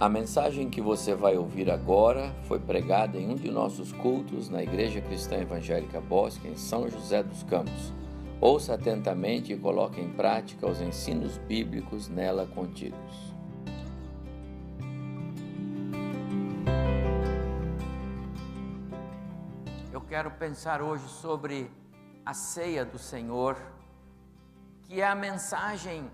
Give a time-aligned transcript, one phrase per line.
[0.00, 4.62] A mensagem que você vai ouvir agora foi pregada em um de nossos cultos na
[4.62, 7.92] Igreja Cristã Evangélica Bosque, em São José dos Campos.
[8.40, 13.34] Ouça atentamente e coloque em prática os ensinos bíblicos nela contidos.
[19.92, 21.70] Eu quero pensar hoje sobre
[22.24, 23.54] a ceia do Senhor,
[24.84, 26.10] que é a mensagem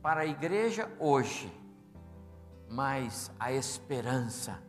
[0.00, 1.52] para a igreja hoje
[2.68, 4.62] mas a esperança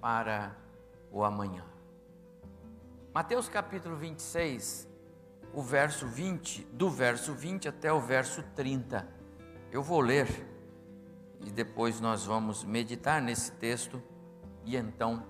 [0.00, 0.56] para
[1.10, 1.64] o amanhã.
[3.14, 4.88] Mateus capítulo 26,
[5.54, 9.08] o verso 20, do verso 20 até o verso 30.
[9.72, 10.28] Eu vou ler
[11.40, 14.02] e depois nós vamos meditar nesse texto
[14.64, 15.24] e então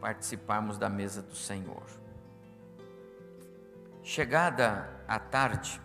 [0.00, 1.84] participarmos da mesa do Senhor.
[4.02, 5.80] Chegada a tarde,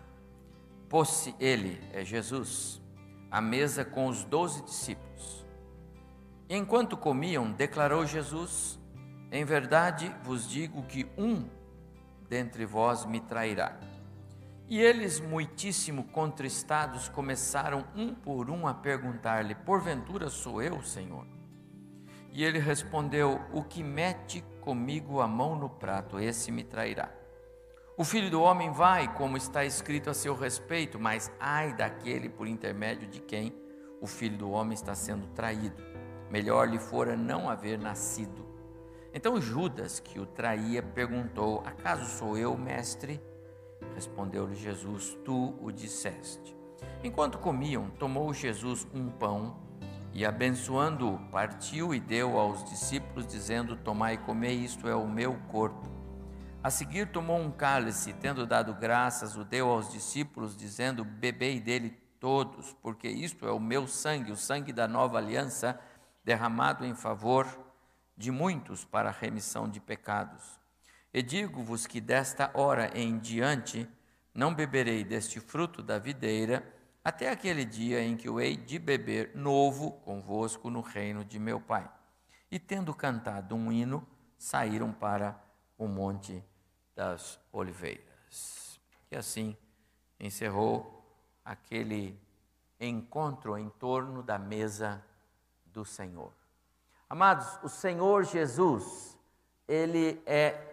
[0.90, 2.82] pôs-se ele, é Jesus,
[3.30, 5.05] à mesa com os doze discípulos.
[6.50, 8.80] Enquanto comiam, declarou Jesus:
[9.32, 11.48] Em verdade vos digo que um
[12.30, 13.78] dentre vós me trairá.
[14.68, 21.26] E eles, muitíssimo contristados, começaram um por um a perguntar-lhe: Porventura sou eu, Senhor?
[22.32, 27.10] E ele respondeu: O que mete comigo a mão no prato, esse me trairá.
[27.98, 32.46] O filho do homem vai, como está escrito a seu respeito, mas ai daquele por
[32.46, 33.56] intermédio de quem
[34.02, 35.95] o filho do homem está sendo traído
[36.30, 38.46] melhor lhe fora não haver nascido.
[39.14, 43.22] Então Judas, que o traía, perguntou: Acaso sou eu, mestre?
[43.94, 46.56] Respondeu-lhe Jesus: Tu o disseste.
[47.04, 49.58] Enquanto comiam, tomou Jesus um pão
[50.14, 55.36] e, abençoando-o, partiu e deu aos discípulos, dizendo: Tomai e comei, isto é o meu
[55.50, 55.90] corpo.
[56.64, 61.98] A seguir, tomou um cálice, tendo dado graças, o deu aos discípulos, dizendo: Bebei dele
[62.20, 65.80] todos, porque isto é o meu sangue, o sangue da nova aliança
[66.26, 67.48] derramado em favor
[68.18, 70.60] de muitos para a remissão de pecados.
[71.14, 73.88] E digo-vos que desta hora em diante
[74.34, 79.36] não beberei deste fruto da videira, até aquele dia em que o hei de beber
[79.36, 81.90] novo convosco no reino de meu Pai.
[82.50, 84.06] E tendo cantado um hino,
[84.38, 85.40] saíram para
[85.78, 86.44] o Monte
[86.96, 88.80] das Oliveiras.
[89.12, 89.56] E assim
[90.20, 91.06] encerrou
[91.44, 92.20] aquele
[92.80, 95.04] encontro em torno da mesa
[95.76, 96.32] do Senhor.
[97.10, 99.18] Amados, o Senhor Jesus,
[99.68, 100.72] ele é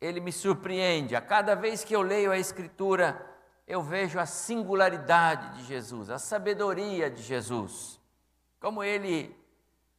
[0.00, 1.16] ele me surpreende.
[1.16, 3.24] A cada vez que eu leio a escritura,
[3.66, 7.98] eu vejo a singularidade de Jesus, a sabedoria de Jesus.
[8.60, 9.34] Como ele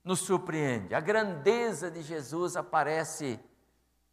[0.04, 0.94] nos surpreende.
[0.94, 3.40] A grandeza de Jesus aparece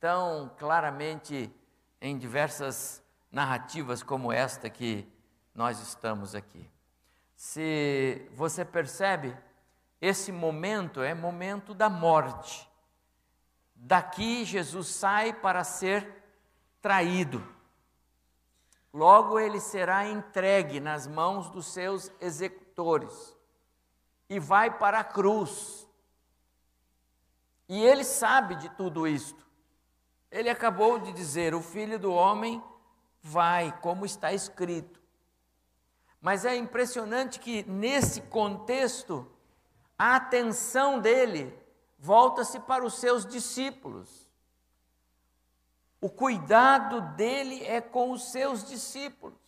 [0.01, 1.55] tão claramente
[2.01, 5.07] em diversas narrativas como esta que
[5.55, 6.69] nós estamos aqui.
[7.37, 9.37] Se você percebe,
[10.03, 12.69] esse momento é momento da morte.
[13.73, 16.25] Daqui Jesus sai para ser
[16.81, 17.41] traído.
[18.93, 23.39] Logo ele será entregue nas mãos dos seus executores
[24.29, 25.87] e vai para a cruz.
[27.69, 29.47] E ele sabe de tudo isto.
[30.33, 32.61] Ele acabou de dizer: o filho do homem
[33.23, 35.01] vai, como está escrito.
[36.21, 39.32] Mas é impressionante que nesse contexto,
[40.03, 41.57] a atenção dele
[41.97, 44.29] volta-se para os seus discípulos.
[46.01, 49.39] O cuidado dele é com os seus discípulos.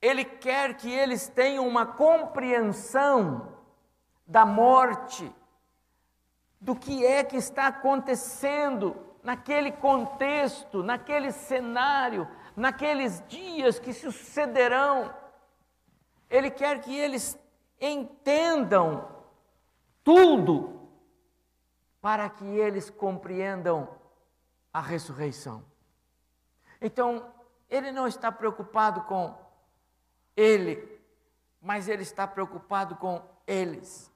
[0.00, 3.58] Ele quer que eles tenham uma compreensão
[4.24, 5.34] da morte,
[6.60, 15.12] do que é que está acontecendo naquele contexto, naquele cenário, naqueles dias que sucederão.
[16.30, 17.36] Ele quer que eles
[17.80, 19.18] entendam
[20.10, 20.90] tudo
[22.00, 23.96] para que eles compreendam
[24.72, 25.64] a ressurreição.
[26.80, 27.32] Então,
[27.68, 29.38] ele não está preocupado com
[30.36, 31.00] ele,
[31.62, 34.10] mas ele está preocupado com eles.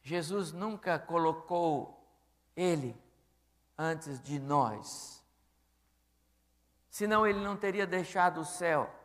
[0.00, 2.06] Jesus nunca colocou
[2.54, 2.96] ele
[3.76, 5.24] antes de nós.
[6.88, 9.01] Senão ele não teria deixado o céu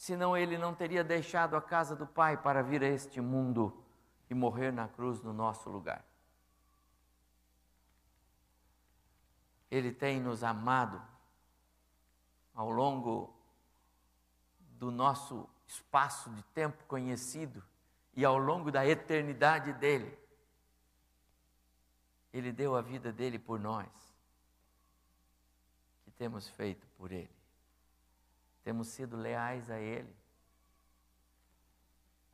[0.00, 3.84] senão ele não teria deixado a casa do Pai para vir a este mundo
[4.30, 6.02] e morrer na cruz no nosso lugar.
[9.70, 11.06] Ele tem nos amado
[12.54, 13.36] ao longo
[14.78, 17.62] do nosso espaço de tempo conhecido
[18.14, 20.18] e ao longo da eternidade dele.
[22.32, 23.86] Ele deu a vida dele por nós.
[26.04, 27.39] Que temos feito por ele?
[28.62, 30.14] Temos sido leais a Ele.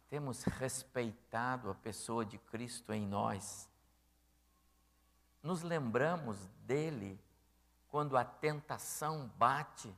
[0.08, 3.68] temos respeitado a pessoa de Cristo em nós?
[5.42, 7.20] Nos lembramos dele
[7.88, 9.94] quando a tentação bate?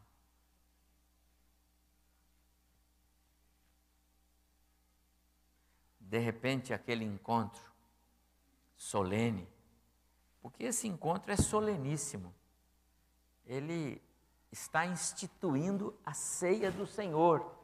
[6.00, 7.70] De repente, aquele encontro
[8.76, 9.46] solene,
[10.40, 12.34] porque esse encontro é soleníssimo.
[13.44, 14.02] Ele
[14.50, 17.54] está instituindo a ceia do Senhor.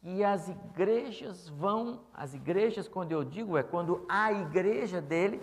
[0.00, 5.42] Que as igrejas vão, as igrejas, quando eu digo, é quando a igreja dele,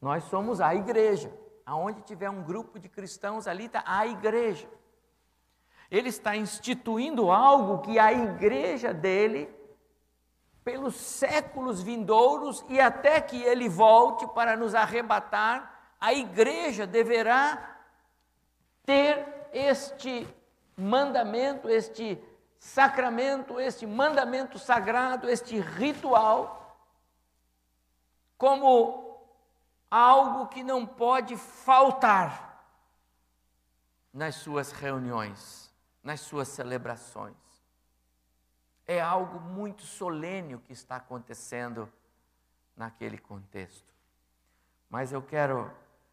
[0.00, 1.32] nós somos a igreja.
[1.64, 4.68] Aonde tiver um grupo de cristãos, ali está a igreja.
[5.90, 9.48] Ele está instituindo algo que a igreja dele,
[10.64, 17.78] pelos séculos vindouros e até que ele volte para nos arrebatar, a igreja deverá
[18.84, 20.26] ter este
[20.76, 22.22] mandamento, este
[22.58, 26.76] sacramento, este mandamento sagrado, este ritual,
[28.36, 29.22] como
[29.90, 32.66] algo que não pode faltar
[34.12, 35.72] nas suas reuniões,
[36.02, 37.36] nas suas celebrações.
[38.86, 41.90] É algo muito solene o que está acontecendo
[42.76, 43.94] naquele contexto.
[44.90, 45.70] Mas eu quero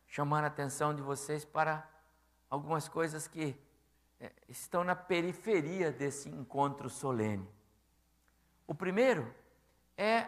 [0.07, 1.90] chamar a atenção de vocês para
[2.51, 3.57] algumas coisas que
[4.19, 7.49] é, estão na periferia desse encontro solene.
[8.67, 9.33] O primeiro
[9.97, 10.27] é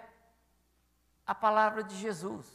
[1.25, 2.48] a palavra de Jesus.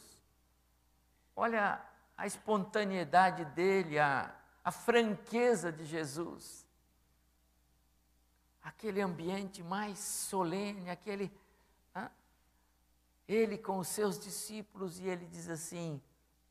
[1.35, 1.81] Olha
[2.17, 6.67] a espontaneidade dele, a, a franqueza de Jesus.
[8.61, 11.31] Aquele ambiente mais solene, aquele.
[13.27, 16.01] Ele com os seus discípulos e ele diz assim: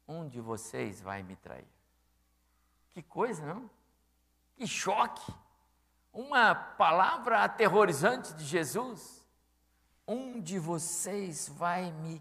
[0.06, 1.66] Um de vocês vai me trair.
[2.98, 3.70] Que coisa, não?
[4.56, 5.32] Que choque!
[6.12, 9.24] Uma palavra aterrorizante de Jesus.
[10.04, 12.20] Um de vocês vai me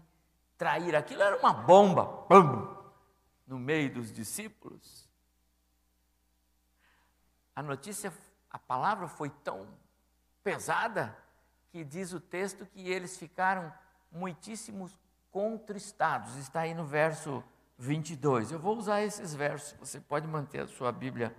[0.56, 0.94] trair.
[0.94, 2.76] Aquilo era uma bomba, pum,
[3.44, 5.08] no meio dos discípulos.
[7.56, 8.12] A notícia,
[8.48, 9.66] a palavra foi tão
[10.44, 11.18] pesada
[11.70, 13.74] que diz o texto que eles ficaram
[14.12, 14.96] muitíssimos
[15.32, 16.36] contristados.
[16.36, 17.42] Está aí no verso
[17.78, 18.50] 22.
[18.50, 21.34] Eu vou usar esses versos, você pode manter a sua Bíblia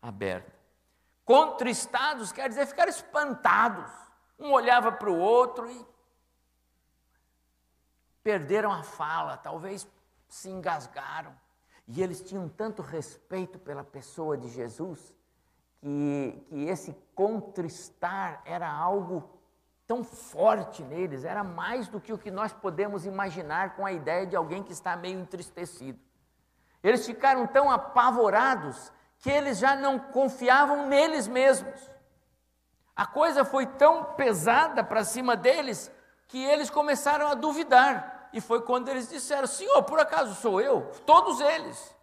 [0.00, 0.52] aberta.
[1.24, 3.90] Contristados quer dizer ficar espantados.
[4.38, 5.86] Um olhava para o outro e
[8.24, 9.86] perderam a fala, talvez
[10.28, 11.34] se engasgaram.
[11.86, 15.14] E eles tinham tanto respeito pela pessoa de Jesus
[15.80, 19.28] que, que esse contristar era algo
[19.92, 24.26] tão forte neles, era mais do que o que nós podemos imaginar com a ideia
[24.26, 26.00] de alguém que está meio entristecido.
[26.82, 31.78] Eles ficaram tão apavorados que eles já não confiavam neles mesmos.
[32.96, 35.92] A coisa foi tão pesada para cima deles
[36.26, 38.30] que eles começaram a duvidar.
[38.32, 40.90] E foi quando eles disseram: Senhor, por acaso sou eu?
[41.04, 41.94] Todos eles.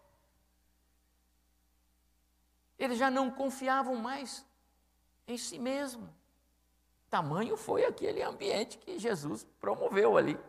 [2.78, 4.46] Eles já não confiavam mais
[5.28, 6.19] em si mesmo.
[7.10, 10.40] Tamanho foi aquele ambiente que Jesus promoveu ali.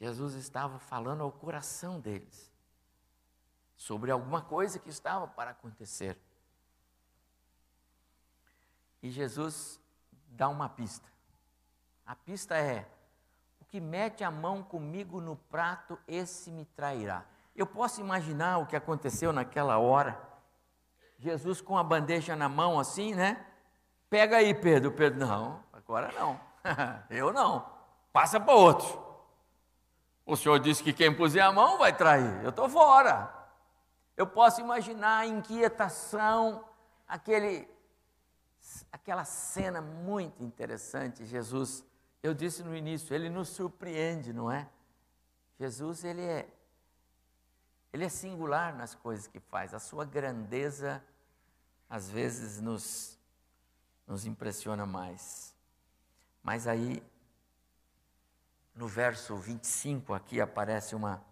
[0.00, 2.52] Jesus estava falando ao coração deles
[3.76, 6.18] sobre alguma coisa que estava para acontecer.
[9.02, 9.80] E Jesus
[10.28, 11.08] dá uma pista.
[12.04, 12.88] A pista é:
[13.60, 17.24] o que mete a mão comigo no prato, esse me trairá.
[17.54, 20.20] Eu posso imaginar o que aconteceu naquela hora.
[21.18, 23.44] Jesus com a bandeja na mão, assim, né?
[24.10, 24.92] Pega aí, Pedro.
[24.92, 26.40] Pedro, não, agora não.
[27.10, 27.66] Eu não.
[28.12, 29.06] Passa para outro.
[30.24, 32.42] O senhor disse que quem puser a mão vai trair.
[32.42, 33.32] Eu estou fora.
[34.16, 36.64] Eu posso imaginar a inquietação,
[37.06, 37.68] aquele,
[38.90, 41.24] aquela cena muito interessante.
[41.24, 41.84] Jesus,
[42.22, 44.68] eu disse no início, ele nos surpreende, não é?
[45.58, 46.48] Jesus, ele é,
[47.92, 49.72] ele é singular nas coisas que faz.
[49.72, 51.02] A sua grandeza,
[51.88, 53.17] às vezes, nos
[54.08, 55.54] nos impressiona mais.
[56.42, 57.02] Mas aí,
[58.74, 61.22] no verso 25, aqui aparece uma,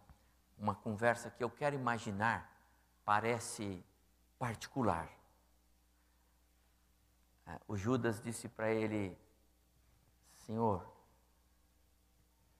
[0.59, 2.55] uma conversa que eu quero imaginar,
[3.03, 3.83] parece
[4.39, 5.11] particular.
[7.47, 9.17] É, o Judas disse para ele:
[10.45, 10.87] Senhor,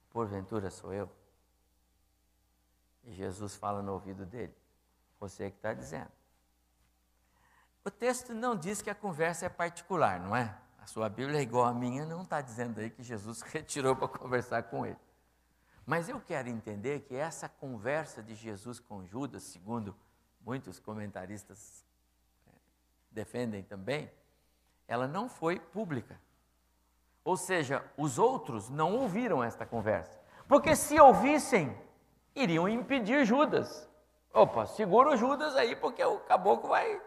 [0.09, 1.11] porventura sou eu?
[3.03, 4.55] E Jesus fala no ouvido dele:
[5.19, 6.11] Você que está dizendo.
[7.87, 10.53] O texto não diz que a conversa é particular, não é?
[10.77, 14.09] A sua Bíblia é igual à minha, não está dizendo aí que Jesus retirou para
[14.09, 14.97] conversar com ele.
[15.85, 19.95] Mas eu quero entender que essa conversa de Jesus com Judas, segundo
[20.41, 21.85] muitos comentaristas
[22.45, 22.51] é,
[23.09, 24.11] defendem também,
[24.85, 26.19] ela não foi pública.
[27.23, 30.19] Ou seja, os outros não ouviram esta conversa.
[30.45, 31.73] Porque se ouvissem,
[32.35, 33.89] iriam impedir Judas.
[34.33, 37.06] Opa, segura o Judas aí, porque o caboclo vai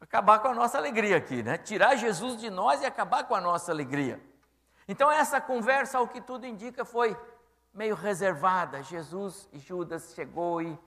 [0.00, 1.58] acabar com a nossa alegria aqui, né?
[1.58, 4.20] Tirar Jesus de nós e acabar com a nossa alegria.
[4.88, 7.16] Então, essa conversa, ao que tudo indica, foi
[7.72, 8.82] meio reservada.
[8.82, 10.78] Jesus e Judas chegou e.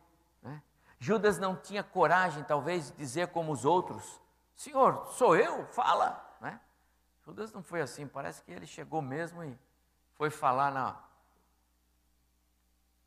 [0.41, 0.61] Né?
[0.99, 4.19] Judas não tinha coragem, talvez, de dizer como os outros:
[4.55, 6.37] Senhor, sou eu, fala.
[6.41, 6.59] Né?
[7.25, 9.57] Judas não foi assim, parece que ele chegou mesmo e
[10.15, 10.97] foi falar na,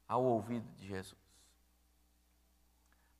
[0.09, 1.21] ao ouvido de Jesus.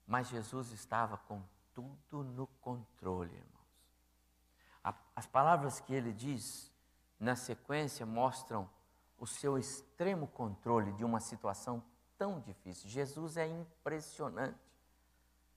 [0.07, 1.43] Mas Jesus estava com
[1.77, 4.97] tudo no controle, irmãos.
[5.15, 6.73] As palavras que ele diz
[7.21, 8.69] na sequência mostram
[9.19, 11.83] o seu extremo controle de uma situação
[12.17, 12.89] tão difícil.
[12.89, 14.59] Jesus é impressionante,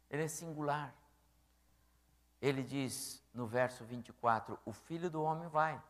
[0.09, 0.93] ele é singular.
[2.41, 5.81] Ele diz no verso 24: O filho do homem vai,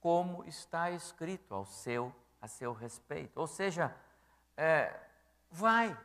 [0.00, 3.38] como está escrito ao seu, a seu respeito.
[3.38, 3.94] Ou seja,
[4.56, 4.98] é,
[5.50, 5.98] vai,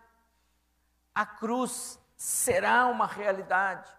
[1.13, 3.89] a cruz será uma realidade.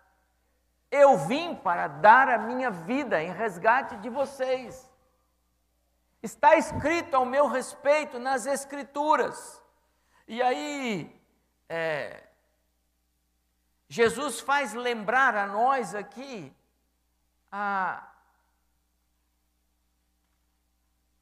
[0.90, 4.90] Eu vim para dar a minha vida em resgate de vocês.
[6.22, 9.62] Está escrito ao meu respeito nas Escrituras.
[10.26, 11.22] E aí,
[11.68, 12.24] é,
[13.88, 16.52] Jesus faz lembrar a nós aqui
[17.52, 18.12] a,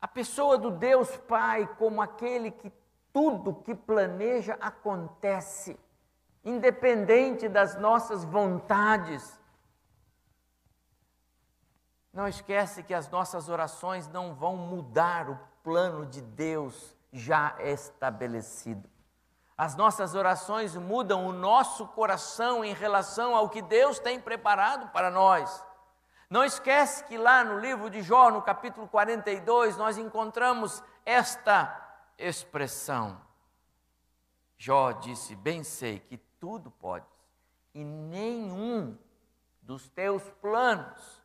[0.00, 2.72] a pessoa do Deus Pai como aquele que
[3.12, 5.78] tudo que planeja acontece,
[6.46, 9.36] independente das nossas vontades.
[12.12, 18.88] Não esquece que as nossas orações não vão mudar o plano de Deus já estabelecido.
[19.58, 25.10] As nossas orações mudam o nosso coração em relação ao que Deus tem preparado para
[25.10, 25.64] nós.
[26.30, 33.20] Não esquece que lá no livro de Jó, no capítulo 42, nós encontramos esta expressão.
[34.56, 37.08] Jó disse: Bem sei que tudo podes,
[37.74, 38.96] e nenhum
[39.62, 41.22] dos teus planos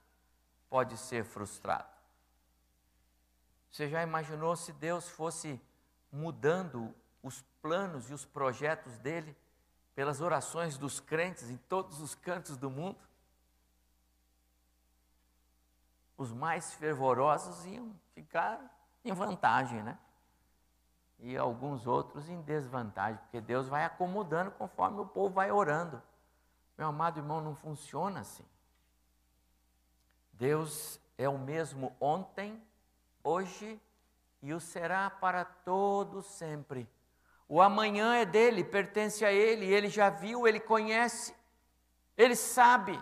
[0.70, 1.90] pode ser frustrado.
[3.70, 5.62] Você já imaginou se Deus fosse
[6.12, 9.36] mudando os planos e os projetos dele
[9.96, 13.00] pelas orações dos crentes em todos os cantos do mundo?
[16.18, 18.60] Os mais fervorosos iam ficar
[19.04, 19.98] em vantagem, né?
[21.22, 26.02] E alguns outros em desvantagem, porque Deus vai acomodando conforme o povo vai orando.
[26.78, 28.46] Meu amado irmão, não funciona assim.
[30.34, 32.60] Deus é o mesmo ontem,
[33.24, 33.80] hoje
[34.42, 36.90] e o será para todo sempre.
[37.48, 41.36] O amanhã é dele, pertence a ele, ele já viu, ele conhece,
[42.18, 43.00] ele sabe.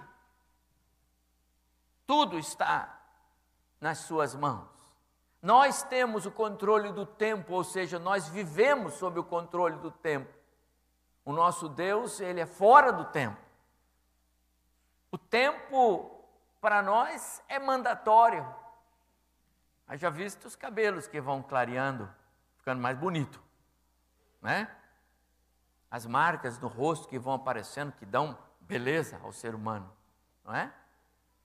[2.05, 2.99] Tudo está
[3.79, 4.78] nas suas mãos.
[5.41, 10.33] Nós temos o controle do tempo, ou seja, nós vivemos sob o controle do tempo.
[11.23, 13.39] O nosso Deus, ele é fora do tempo.
[15.11, 16.19] O tempo
[16.59, 18.45] para nós é mandatório.
[19.87, 22.09] Haja visto os cabelos que vão clareando,
[22.57, 23.41] ficando mais bonito,
[24.41, 24.69] né?
[25.89, 29.91] As marcas no rosto que vão aparecendo, que dão beleza ao ser humano,
[30.43, 30.71] não é?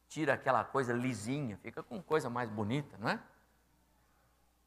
[0.09, 3.19] Tira aquela coisa lisinha, fica com coisa mais bonita, não é?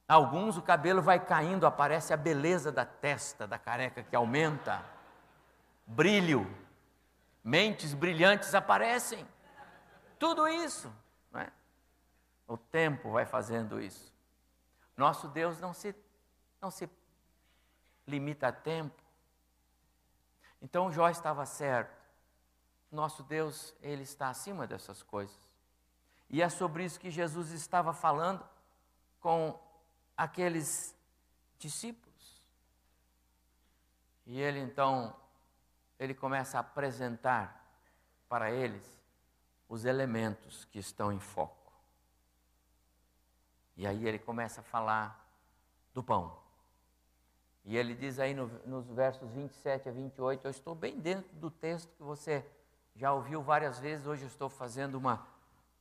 [0.07, 4.83] Alguns o cabelo vai caindo, aparece a beleza da testa, da careca que aumenta,
[5.85, 6.49] brilho,
[7.43, 9.27] mentes brilhantes aparecem.
[10.17, 10.91] Tudo isso,
[11.29, 11.51] não é?
[12.47, 14.13] O tempo vai fazendo isso.
[14.95, 15.93] Nosso Deus não se,
[16.61, 16.89] não se
[18.07, 19.03] limita a tempo.
[20.61, 21.97] Então Jó estava certo.
[22.89, 25.37] Nosso Deus, ele está acima dessas coisas.
[26.29, 28.43] E é sobre isso que Jesus estava falando
[29.19, 29.59] com
[30.17, 30.95] aqueles
[31.59, 32.41] discípulos.
[34.25, 35.15] E ele então,
[35.99, 37.63] ele começa a apresentar
[38.27, 38.85] para eles
[39.69, 41.71] os elementos que estão em foco.
[43.75, 45.25] E aí ele começa a falar
[45.93, 46.37] do pão.
[47.63, 51.51] E ele diz aí no, nos versos 27 a 28, eu estou bem dentro do
[51.51, 52.45] texto que você
[52.95, 55.27] já ouviu várias vezes, hoje eu estou fazendo uma,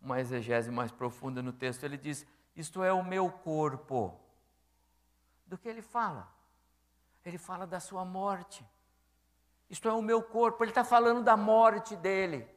[0.01, 1.85] uma exegese mais profunda no texto.
[1.85, 4.21] Ele diz: Isto é o meu corpo.
[5.47, 6.29] Do que ele fala?
[7.25, 8.65] Ele fala da sua morte.
[9.69, 10.63] Isto é o meu corpo.
[10.63, 12.49] Ele está falando da morte dele.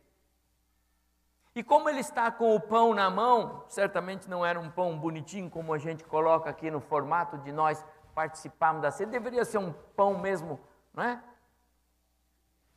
[1.55, 5.49] E como ele está com o pão na mão, certamente não era um pão bonitinho
[5.49, 9.73] como a gente coloca aqui no formato de nós participarmos da ceia, deveria ser um
[9.95, 10.59] pão mesmo,
[10.93, 11.23] não é?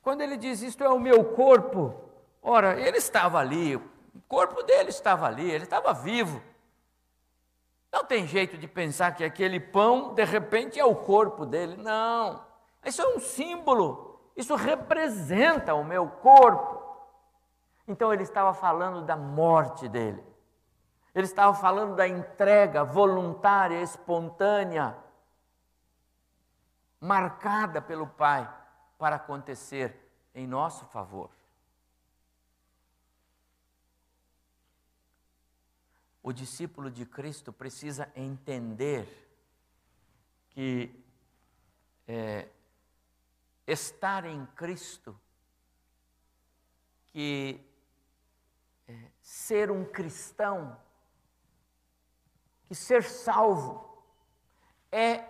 [0.00, 1.95] Quando ele diz isto é o meu corpo,
[2.42, 3.83] ora, ele estava ali, o
[4.28, 6.42] corpo dele estava ali, ele estava vivo.
[7.92, 11.76] Não tem jeito de pensar que aquele pão, de repente, é o corpo dele.
[11.76, 12.42] Não.
[12.84, 14.18] Isso é um símbolo.
[14.34, 16.80] Isso representa o meu corpo.
[17.87, 20.25] Então ele estava falando da morte dele.
[21.14, 24.96] Ele estava falando da entrega voluntária, espontânea,
[26.99, 28.50] marcada pelo Pai
[28.96, 29.94] para acontecer
[30.34, 31.28] em nosso favor.
[36.23, 39.09] O discípulo de Cristo precisa entender
[40.50, 40.95] que
[42.07, 42.49] é,
[43.67, 45.19] estar em Cristo,
[47.07, 47.61] que
[48.87, 50.79] é, ser um cristão,
[52.67, 53.93] que ser salvo
[54.91, 55.25] é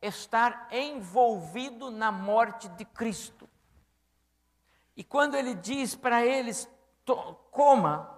[0.00, 3.48] estar envolvido na morte de Cristo.
[4.96, 6.68] E quando ele diz para eles,
[7.50, 8.10] coma,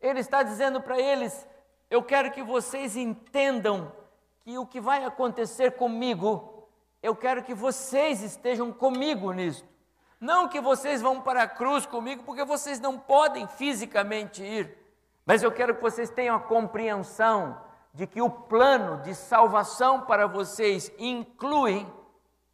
[0.00, 1.46] ele está dizendo para eles:
[1.90, 3.92] eu quero que vocês entendam
[4.40, 6.68] que o que vai acontecer comigo,
[7.02, 9.64] eu quero que vocês estejam comigo nisso.
[10.20, 14.76] Não que vocês vão para a cruz comigo, porque vocês não podem fisicamente ir,
[15.24, 17.60] mas eu quero que vocês tenham a compreensão
[17.94, 21.86] de que o plano de salvação para vocês inclui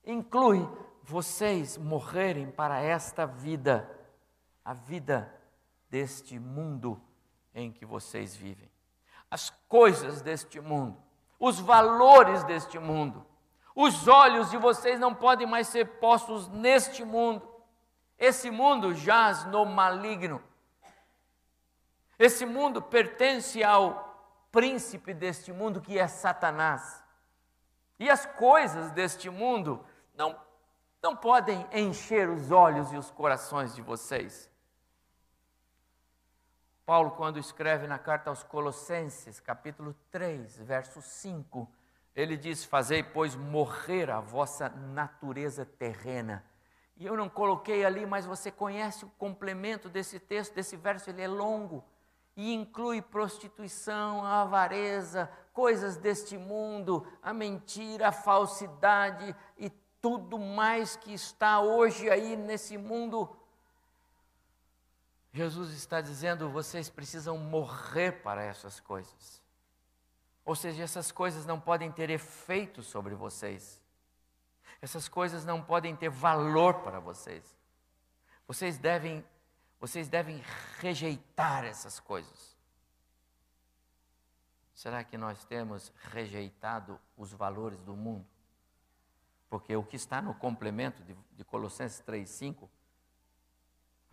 [0.07, 0.69] inclui
[1.03, 3.91] vocês morrerem para esta vida,
[4.65, 5.33] a vida
[5.91, 7.01] deste mundo
[7.55, 8.74] em que vocês vivem.
[9.35, 10.97] As coisas deste mundo,
[11.41, 13.27] os valores deste mundo.
[13.75, 17.43] Os olhos de vocês não podem mais ser postos neste mundo.
[18.17, 20.41] Esse mundo jaz no maligno.
[22.17, 27.03] Esse mundo pertence ao príncipe deste mundo que é Satanás.
[27.99, 30.41] E as coisas deste mundo não,
[31.03, 34.49] não podem encher os olhos e os corações de vocês.
[36.87, 41.67] Paulo, quando escreve na carta aos Colossenses, capítulo 3, verso 5,
[42.15, 46.45] ele diz: Fazei, pois, morrer a vossa natureza terrena.
[46.97, 51.23] E eu não coloquei ali, mas você conhece o complemento desse texto, desse verso, ele
[51.23, 51.83] é longo
[52.37, 59.71] e inclui prostituição, a avareza, coisas deste mundo, a mentira, a falsidade e
[60.03, 63.35] tudo mais que está hoje aí nesse mundo.
[65.35, 69.43] Jesus está dizendo: vocês precisam morrer para essas coisas.
[70.45, 73.83] Ou seja, essas coisas não podem ter efeito sobre vocês.
[74.81, 77.45] Essas coisas não podem ter valor para vocês.
[78.47, 79.25] Vocês devem
[79.81, 80.43] vocês devem
[80.79, 82.57] rejeitar essas coisas.
[84.73, 88.27] Será que nós temos rejeitado os valores do mundo?
[89.51, 92.69] Porque o que está no complemento de, de Colossenses 3,5,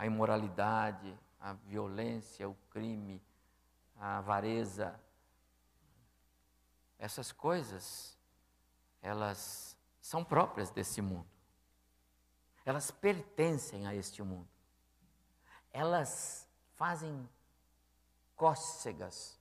[0.02, 3.22] a imoralidade, a violência, o crime,
[3.96, 5.00] a avareza,
[6.98, 8.18] essas coisas,
[9.02, 11.28] elas são próprias desse mundo.
[12.66, 14.48] Elas pertencem a este mundo
[15.74, 17.28] elas fazem
[18.36, 19.40] cócegas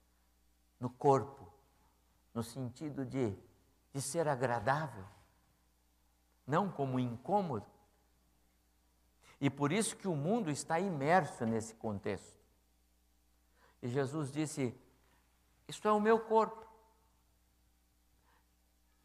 [0.78, 1.52] no corpo,
[2.32, 3.36] no sentido de,
[3.92, 5.04] de ser agradável,
[6.46, 7.66] não como incômodo.
[9.40, 12.38] E por isso que o mundo está imerso nesse contexto.
[13.82, 14.74] E Jesus disse:
[15.66, 16.66] Isto é o meu corpo.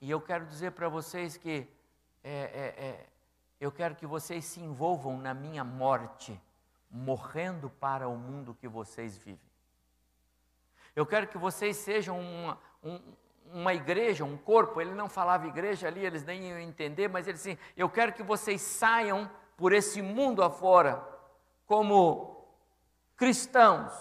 [0.02, 1.68] E eu quero dizer para vocês que
[2.24, 3.06] é, é, é,
[3.60, 6.40] eu quero que vocês se envolvam na minha morte
[6.92, 9.40] morrendo para o mundo que vocês vivem.
[10.96, 13.02] Eu quero que vocês sejam uma, um,
[13.54, 14.82] uma igreja, um corpo.
[14.82, 18.24] Ele não falava igreja ali, eles nem iam entender, mas ele disse: Eu quero que
[18.24, 21.04] vocês saiam por esse mundo afora
[21.66, 22.46] como
[23.16, 23.94] cristãos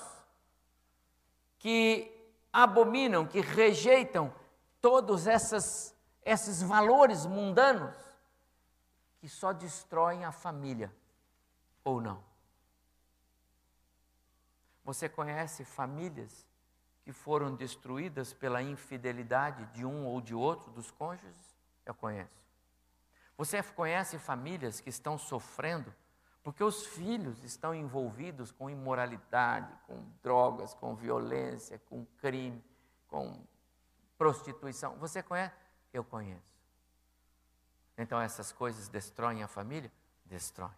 [1.59, 2.11] que
[2.53, 4.33] abominam, que rejeitam
[4.81, 7.97] todos essas, esses valores mundanos
[9.19, 10.95] que só destroem a família,
[11.83, 12.23] ou não?
[14.85, 16.47] Você conhece famílias
[17.03, 21.57] que foram destruídas pela infidelidade de um ou de outro dos cônjuges?
[21.87, 22.44] Eu conheço.
[23.37, 25.93] Você conhece famílias que estão sofrendo
[26.43, 32.63] porque os filhos estão envolvidos com imoralidade, com drogas, com violência, com crime,
[33.09, 33.43] com
[34.19, 34.95] prostituição.
[34.97, 35.55] Você conhece?
[35.93, 36.55] Eu conheço.
[37.97, 39.91] Então essas coisas destroem a família?
[40.27, 40.77] Destroem.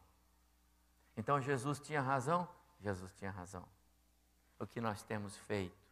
[1.17, 2.49] Então Jesus tinha razão?
[2.81, 3.67] Jesus tinha razão
[4.59, 5.86] o que nós temos feito.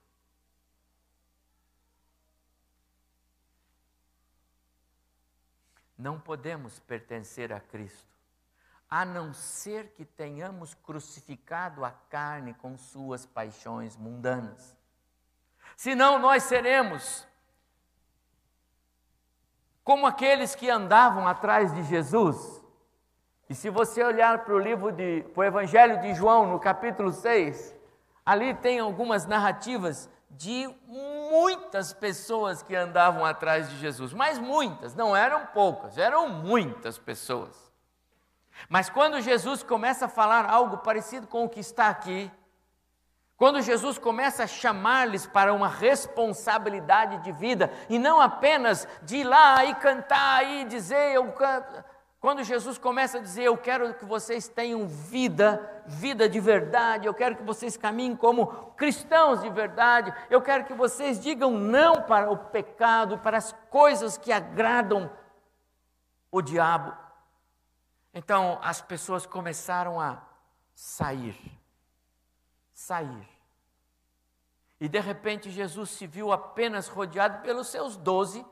[5.96, 8.14] Não podemos pertencer a Cristo,
[8.90, 14.76] a não ser que tenhamos crucificado a carne com suas paixões mundanas.
[15.76, 17.26] Senão nós seremos
[19.84, 22.62] como aqueles que andavam atrás de Jesus.
[23.48, 27.12] E se você olhar para o livro de, para o Evangelho de João, no capítulo
[27.12, 27.76] 6,
[28.24, 30.66] ali tem algumas narrativas de
[31.34, 37.72] muitas pessoas que andavam atrás de Jesus, mas muitas, não eram poucas, eram muitas pessoas.
[38.68, 42.30] Mas quando Jesus começa a falar algo parecido com o que está aqui,
[43.36, 49.24] quando Jesus começa a chamar-lhes para uma responsabilidade de vida, e não apenas de ir
[49.24, 51.84] lá e cantar e dizer, eu canto.
[52.24, 57.12] Quando Jesus começa a dizer, eu quero que vocês tenham vida, vida de verdade, eu
[57.12, 58.46] quero que vocês caminhem como
[58.78, 64.16] cristãos de verdade, eu quero que vocês digam não para o pecado, para as coisas
[64.16, 65.14] que agradam
[66.32, 66.96] o diabo.
[68.14, 70.22] Então as pessoas começaram a
[70.74, 71.38] sair,
[72.72, 73.28] sair.
[74.80, 78.42] E de repente Jesus se viu apenas rodeado pelos seus doze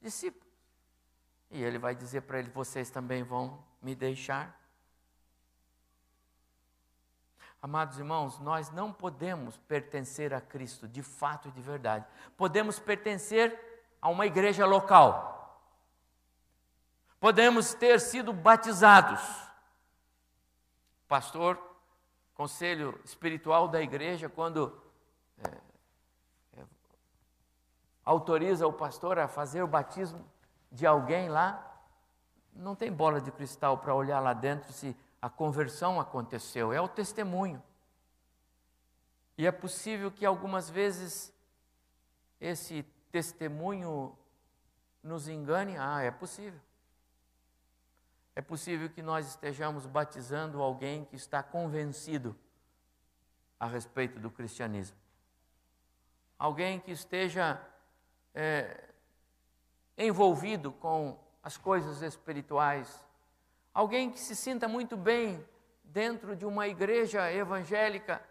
[0.00, 0.43] discípulos.
[1.54, 4.60] E ele vai dizer para ele: Vocês também vão me deixar?
[7.62, 12.04] Amados irmãos, nós não podemos pertencer a Cristo de fato e de verdade.
[12.36, 13.56] Podemos pertencer
[14.02, 15.64] a uma igreja local.
[17.20, 19.22] Podemos ter sido batizados.
[21.06, 21.56] Pastor,
[22.34, 24.76] conselho espiritual da igreja, quando
[25.38, 25.48] é,
[26.58, 26.64] é,
[28.04, 30.34] autoriza o pastor a fazer o batismo
[30.74, 31.80] de alguém lá,
[32.52, 36.88] não tem bola de cristal para olhar lá dentro se a conversão aconteceu, é o
[36.88, 37.62] testemunho.
[39.38, 41.32] E é possível que algumas vezes
[42.40, 42.82] esse
[43.12, 44.18] testemunho
[45.00, 46.60] nos engane, ah, é possível.
[48.34, 52.36] É possível que nós estejamos batizando alguém que está convencido
[53.60, 54.96] a respeito do cristianismo.
[56.36, 57.60] Alguém que esteja
[58.34, 58.93] é,
[59.96, 63.04] envolvido com as coisas espirituais.
[63.72, 65.44] Alguém que se sinta muito bem
[65.82, 68.22] dentro de uma igreja evangélica,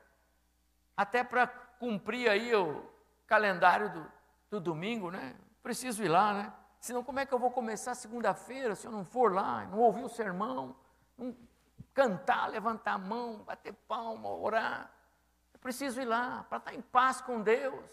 [0.97, 2.83] até para cumprir aí o
[3.27, 4.11] calendário do,
[4.49, 5.35] do domingo, né?
[5.61, 6.53] Preciso ir lá, né?
[6.79, 10.03] Senão, como é que eu vou começar segunda-feira se eu não for lá, não ouvir
[10.03, 10.75] o sermão,
[11.17, 11.35] não
[11.93, 14.91] cantar, levantar a mão, bater palma, orar?
[15.53, 17.85] Eu preciso ir lá para estar em paz com Deus.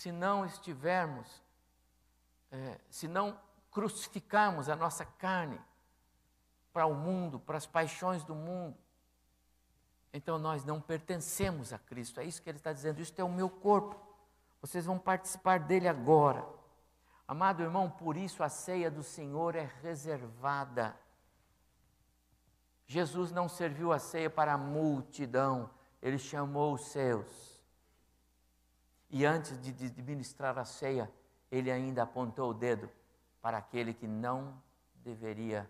[0.00, 1.42] Se não estivermos,
[2.50, 3.38] é, se não
[3.70, 5.60] crucificarmos a nossa carne
[6.72, 8.78] para o mundo, para as paixões do mundo,
[10.10, 12.18] então nós não pertencemos a Cristo.
[12.18, 12.98] É isso que ele está dizendo.
[12.98, 13.94] Isto é o meu corpo.
[14.62, 16.48] Vocês vão participar dele agora.
[17.28, 20.98] Amado irmão, por isso a ceia do Senhor é reservada.
[22.86, 25.68] Jesus não serviu a ceia para a multidão,
[26.00, 27.49] ele chamou os seus.
[29.10, 31.10] E antes de, de ministrar a ceia,
[31.50, 32.88] ele ainda apontou o dedo
[33.42, 34.62] para aquele que não
[34.96, 35.68] deveria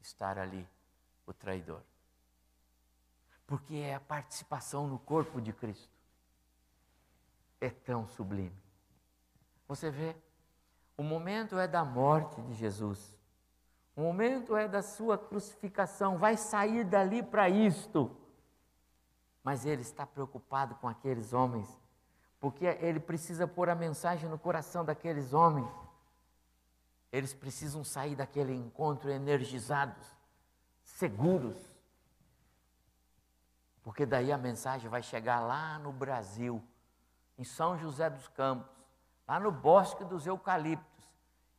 [0.00, 0.66] estar ali,
[1.26, 1.82] o traidor.
[3.46, 6.00] Porque é a participação no corpo de Cristo
[7.60, 8.56] é tão sublime.
[9.68, 10.16] Você vê,
[10.96, 13.14] o momento é da morte de Jesus,
[13.94, 18.16] o momento é da sua crucificação, vai sair dali para isto.
[19.44, 21.68] Mas ele está preocupado com aqueles homens,
[22.40, 25.70] porque ele precisa pôr a mensagem no coração daqueles homens.
[27.12, 30.06] Eles precisam sair daquele encontro energizados,
[30.82, 31.58] seguros,
[33.82, 36.62] porque daí a mensagem vai chegar lá no Brasil
[37.36, 38.70] em São José dos Campos,
[39.28, 40.88] lá no Bosque dos Eucaliptos.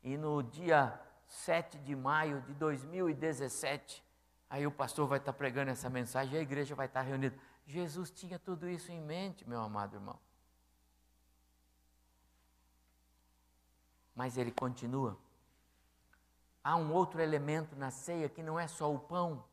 [0.04, 4.04] E no dia 7 de maio de 2017,
[4.50, 7.38] aí o pastor vai estar pregando essa mensagem e a igreja vai estar reunida.
[7.68, 10.20] Jesus tinha tudo isso em mente, meu amado irmão.
[14.22, 15.18] Mas ele continua.
[16.64, 19.44] Há um outro elemento na ceia que não é só o pão,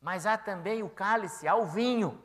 [0.00, 2.18] mas há também o cálice, há o vinho.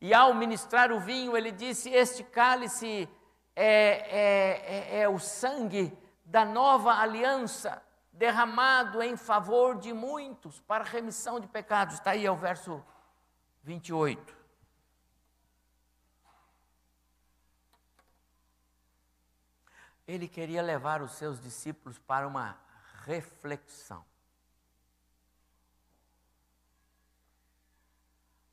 [0.00, 3.08] E ao ministrar o vinho, ele disse: Este cálice
[3.56, 5.92] é, é, é, é o sangue
[6.24, 7.82] da nova aliança,
[8.12, 11.96] derramado em favor de muitos para remissão de pecados.
[11.96, 12.80] Está aí é o verso
[13.64, 14.36] 28.
[20.06, 22.58] Ele queria levar os seus discípulos para uma
[23.04, 24.04] reflexão.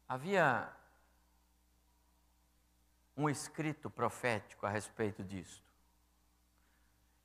[0.07, 0.71] Havia
[3.15, 5.63] um escrito profético a respeito disto.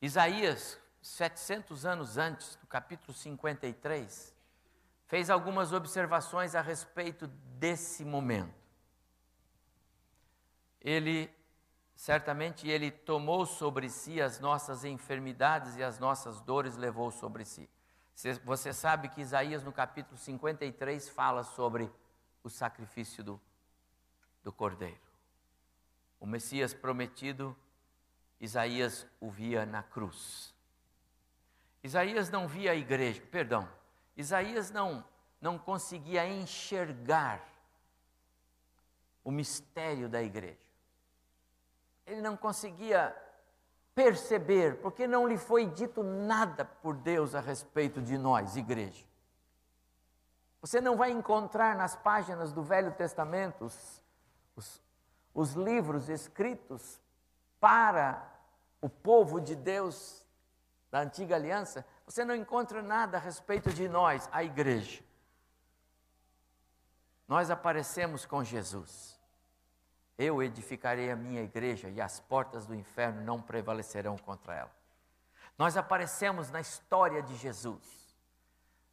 [0.00, 4.34] Isaías, 700 anos antes, do capítulo 53,
[5.06, 8.54] fez algumas observações a respeito desse momento.
[10.80, 11.30] Ele
[11.98, 17.68] certamente ele tomou sobre si as nossas enfermidades e as nossas dores levou sobre si.
[18.44, 21.90] Você sabe que Isaías no capítulo 53 fala sobre
[22.44, 23.40] o sacrifício do,
[24.44, 25.00] do cordeiro.
[26.20, 27.54] O Messias prometido,
[28.40, 30.54] Isaías o via na cruz.
[31.82, 33.68] Isaías não via a igreja, perdão,
[34.16, 35.04] Isaías não,
[35.40, 37.44] não conseguia enxergar
[39.24, 40.67] o mistério da igreja.
[42.08, 43.14] Ele não conseguia
[43.94, 49.04] perceber, porque não lhe foi dito nada por Deus a respeito de nós, igreja.
[50.60, 54.02] Você não vai encontrar nas páginas do Velho Testamento os,
[54.56, 54.82] os,
[55.34, 57.00] os livros escritos
[57.60, 58.26] para
[58.80, 60.26] o povo de Deus
[60.90, 65.02] da antiga aliança, você não encontra nada a respeito de nós, a igreja.
[67.26, 69.17] Nós aparecemos com Jesus.
[70.18, 74.76] Eu edificarei a minha igreja e as portas do inferno não prevalecerão contra ela.
[75.56, 78.16] Nós aparecemos na história de Jesus.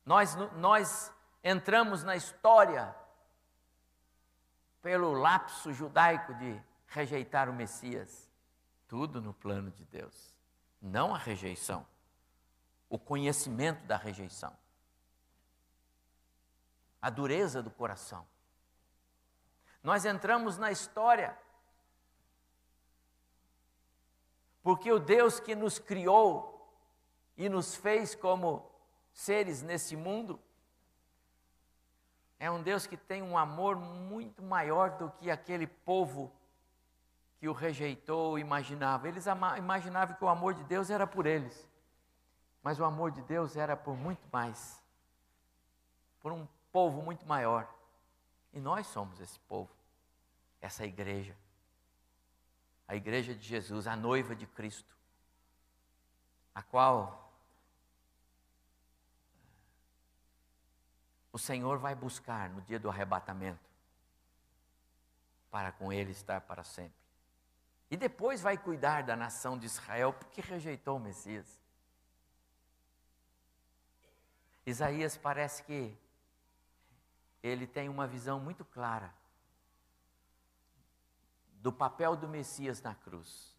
[0.05, 1.11] Nós, nós
[1.43, 2.95] entramos na história
[4.83, 8.31] pelo lapso judaico de rejeitar o Messias.
[8.87, 10.35] Tudo no plano de Deus.
[10.79, 11.87] Não a rejeição,
[12.87, 14.55] o conhecimento da rejeição,
[17.01, 18.27] a dureza do coração.
[19.85, 21.37] Nós entramos na história.
[24.63, 26.67] Porque o Deus que nos criou
[27.37, 28.67] e nos fez como
[29.13, 30.39] seres nesse mundo
[32.39, 36.33] é um Deus que tem um amor muito maior do que aquele povo
[37.37, 39.07] que o rejeitou imaginava.
[39.07, 41.69] Eles imaginavam que o amor de Deus era por eles,
[42.63, 44.83] mas o amor de Deus era por muito mais
[46.21, 47.71] por um povo muito maior.
[48.55, 49.69] E nós somos esse povo,
[50.61, 51.35] essa igreja.
[52.87, 54.95] A igreja de Jesus, a noiva de Cristo,
[56.53, 57.33] a qual
[61.33, 63.69] o Senhor vai buscar no dia do arrebatamento,
[65.51, 66.95] para com Ele estar para sempre.
[67.91, 71.59] E depois vai cuidar da nação de Israel, porque rejeitou o Messias.
[74.65, 76.04] Isaías parece que
[77.47, 79.13] ele tem uma visão muito clara
[81.61, 83.55] do papel do Messias na cruz.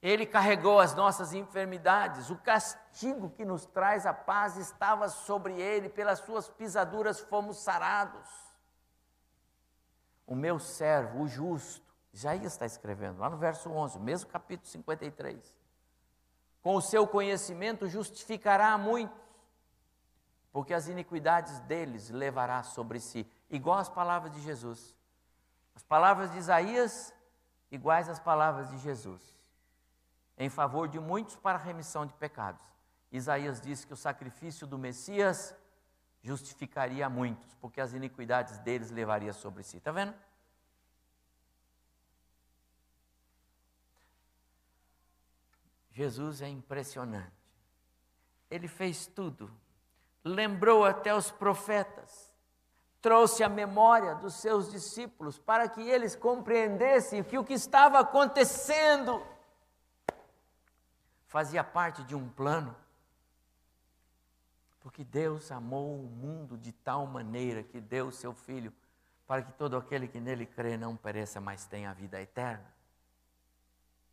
[0.00, 5.88] Ele carregou as nossas enfermidades, o castigo que nos traz a paz estava sobre ele,
[5.88, 8.28] pelas suas pisaduras fomos sarados.
[10.26, 15.54] O meu servo, o justo, Isaías está escrevendo, lá no verso 11, mesmo capítulo 53.
[16.62, 19.25] Com o seu conhecimento justificará a muitos
[20.56, 24.96] porque as iniquidades deles levará sobre si, igual as palavras de Jesus.
[25.74, 27.12] As palavras de Isaías,
[27.70, 29.20] iguais às palavras de Jesus,
[30.38, 32.64] em favor de muitos para a remissão de pecados.
[33.12, 35.54] Isaías disse que o sacrifício do Messias
[36.22, 39.76] justificaria muitos, porque as iniquidades deles levaria sobre si.
[39.76, 40.14] Está vendo?
[45.90, 47.36] Jesus é impressionante.
[48.50, 49.54] Ele fez tudo
[50.26, 52.32] lembrou até os profetas,
[53.00, 59.24] trouxe a memória dos seus discípulos para que eles compreendessem que o que estava acontecendo
[61.28, 62.74] fazia parte de um plano.
[64.80, 68.72] Porque Deus amou o mundo de tal maneira que deu o seu Filho
[69.26, 72.72] para que todo aquele que nele crê não pereça, mas tenha a vida eterna.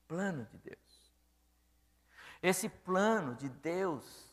[0.08, 1.14] Plano de Deus.
[2.42, 4.32] Esse plano de Deus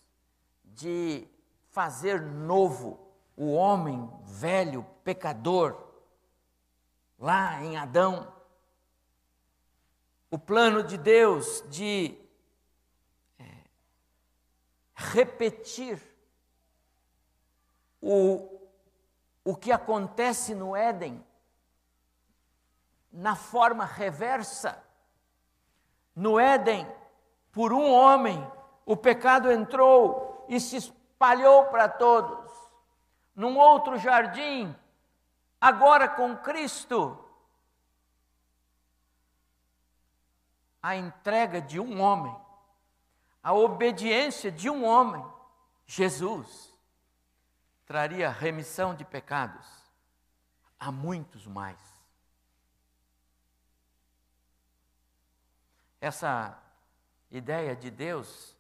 [0.65, 1.29] de
[1.71, 2.99] fazer novo
[3.37, 5.83] o homem velho, pecador,
[7.19, 8.33] lá em Adão.
[10.31, 12.17] O plano de Deus de
[13.39, 13.45] é,
[14.95, 16.01] repetir
[18.01, 18.61] o,
[19.45, 21.25] o que acontece no Éden
[23.13, 24.83] na forma reversa.
[26.15, 26.87] No Éden,
[27.53, 28.47] por um homem,
[28.85, 32.51] o pecado entrou e se espalhou para todos.
[33.37, 34.75] Num outro jardim,
[35.61, 37.23] agora com Cristo,
[40.83, 42.35] a entrega de um homem,
[43.43, 45.23] a obediência de um homem,
[45.87, 46.75] Jesus,
[47.85, 49.67] traria remissão de pecados
[50.79, 51.79] a muitos mais.
[56.01, 56.59] Essa
[57.31, 58.57] ideia de Deus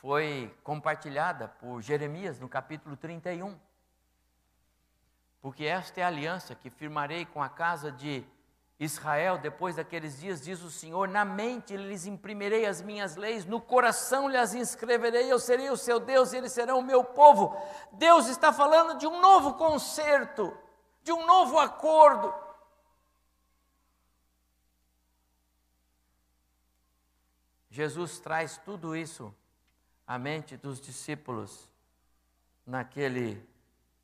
[0.00, 3.58] foi compartilhada por Jeremias no capítulo 31.
[5.40, 8.24] Porque esta é a aliança que firmarei com a casa de
[8.78, 13.60] Israel, depois daqueles dias, diz o Senhor: Na mente lhes imprimirei as minhas leis, no
[13.60, 17.56] coração lhes inscreverei, eu serei o seu Deus e eles serão o meu povo.
[17.92, 20.56] Deus está falando de um novo concerto,
[21.02, 22.32] de um novo acordo.
[27.68, 29.34] Jesus traz tudo isso
[30.08, 31.68] à mente dos discípulos
[32.64, 33.46] naquele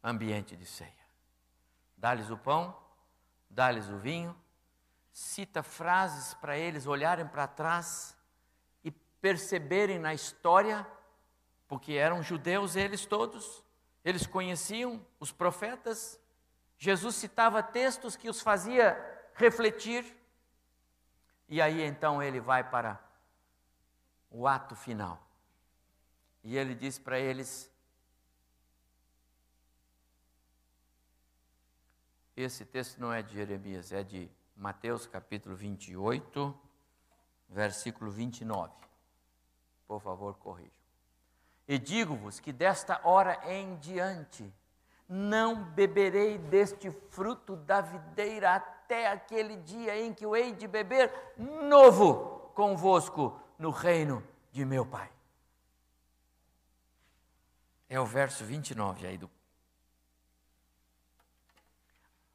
[0.03, 0.93] ambiente de ceia.
[1.97, 2.77] Dá-lhes o pão,
[3.49, 4.37] dá-lhes o vinho,
[5.11, 8.15] cita frases para eles olharem para trás
[8.85, 10.87] e perceberem na história,
[11.67, 13.65] porque eram judeus eles todos,
[14.05, 16.21] eles conheciam os profetas.
[16.77, 18.95] Jesus citava textos que os fazia
[19.37, 20.05] refletir.
[21.49, 23.03] E aí então ele vai para
[24.31, 25.25] o ato final.
[26.45, 27.73] E ele diz para eles:
[32.37, 36.55] Esse texto não é de Jeremias, é de Mateus capítulo 28,
[37.49, 38.73] versículo 29.
[39.89, 40.85] Por favor, corrijam.
[41.67, 44.53] E digo-vos que desta hora em diante
[45.09, 51.11] não beberei deste fruto da videira até aquele dia em que o hei de beber
[51.39, 55.11] novo convosco no reino de meu Pai.
[57.89, 59.31] É o verso 29 aí do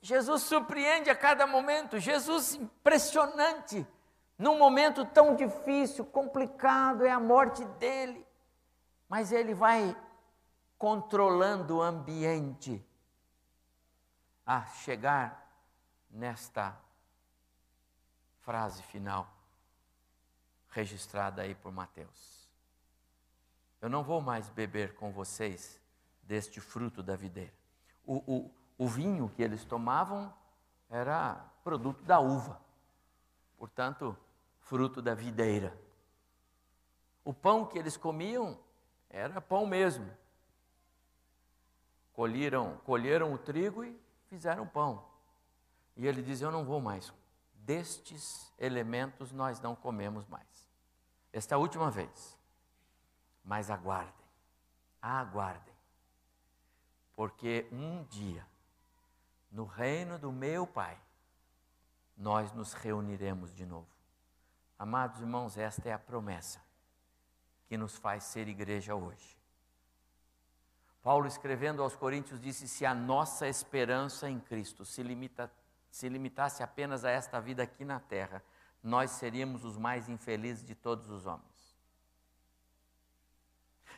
[0.02, 3.86] Jesus surpreende a cada momento, Jesus impressionante.
[4.38, 8.26] Num momento tão difícil, complicado, é a morte dele.
[9.10, 9.96] Mas ele vai
[10.78, 12.84] controlando o ambiente
[14.46, 15.46] a chegar
[16.10, 16.76] nesta
[18.40, 19.30] frase final,
[20.70, 22.39] registrada aí por Mateus.
[23.82, 25.80] Eu não vou mais beber com vocês
[26.24, 27.54] deste fruto da videira.
[28.06, 30.34] O, o, o vinho que eles tomavam
[30.90, 32.60] era produto da uva,
[33.58, 34.18] portanto,
[34.60, 35.78] fruto da videira.
[37.24, 38.58] O pão que eles comiam
[39.10, 40.10] era pão mesmo.
[42.14, 45.06] Colheram, colheram o trigo e fizeram pão.
[45.96, 47.14] E ele diz: Eu não vou mais.
[47.54, 50.70] Destes elementos nós não comemos mais.
[51.32, 52.39] Esta última vez.
[53.50, 54.14] Mas aguardem,
[55.02, 55.74] aguardem.
[57.16, 58.46] Porque um dia
[59.52, 60.96] no reino do meu Pai,
[62.16, 63.90] nós nos reuniremos de novo.
[64.78, 66.62] Amados irmãos, esta é a promessa
[67.66, 69.36] que nos faz ser igreja hoje.
[71.02, 75.52] Paulo, escrevendo aos Coríntios, disse: Se a nossa esperança em Cristo se, limita,
[75.90, 78.44] se limitasse apenas a esta vida aqui na terra,
[78.84, 81.59] nós seríamos os mais infelizes de todos os homens.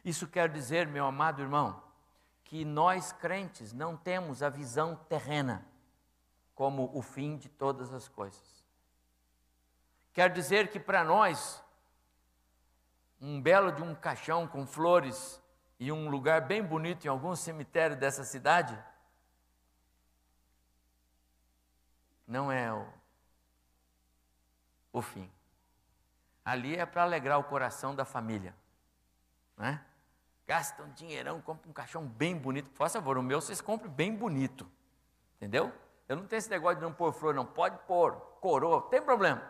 [0.04, 1.82] Isso quer dizer, meu amado irmão,
[2.44, 5.66] que nós crentes não temos a visão terrena
[6.56, 8.66] como o fim de todas as coisas.
[10.14, 11.64] Quer dizer que para nós,
[13.22, 15.42] um belo de um caixão com flores
[15.80, 18.78] e um lugar bem bonito em algum cemitério dessa cidade,
[22.28, 22.88] não é o,
[24.92, 25.32] o fim.
[26.44, 28.56] Ali é para alegrar o coração da família,
[29.56, 29.86] né?
[30.52, 32.70] Gasta um dinheirão, compra um caixão bem bonito.
[32.72, 34.70] Por favor, o meu vocês comprem bem bonito.
[35.38, 35.72] Entendeu?
[36.10, 37.46] Eu não tenho esse negócio de não pôr flor, não.
[37.46, 39.42] Pode pôr, coroa, tem problema.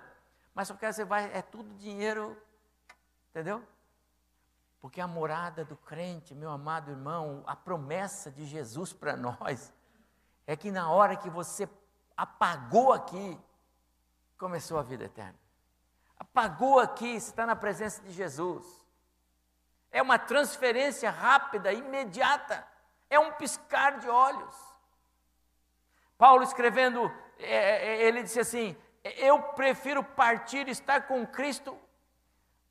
[0.54, 2.40] Mas só quero você vai, é tudo dinheiro,
[3.32, 3.64] entendeu?
[4.80, 9.74] Porque a morada do crente, meu amado irmão, a promessa de Jesus para nós,
[10.46, 11.68] é que na hora que você
[12.16, 13.40] apagou aqui,
[14.38, 15.40] começou a vida eterna.
[16.20, 18.81] Apagou aqui, você está na presença de Jesus.
[19.92, 22.66] É uma transferência rápida, imediata.
[23.10, 24.56] É um piscar de olhos.
[26.18, 31.78] Paulo escrevendo, é, é, ele disse assim: Eu prefiro partir e estar com Cristo,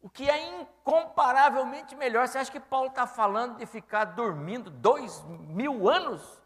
[0.00, 2.26] o que é incomparavelmente melhor.
[2.26, 6.40] Você acha que Paulo está falando de ficar dormindo dois mil anos?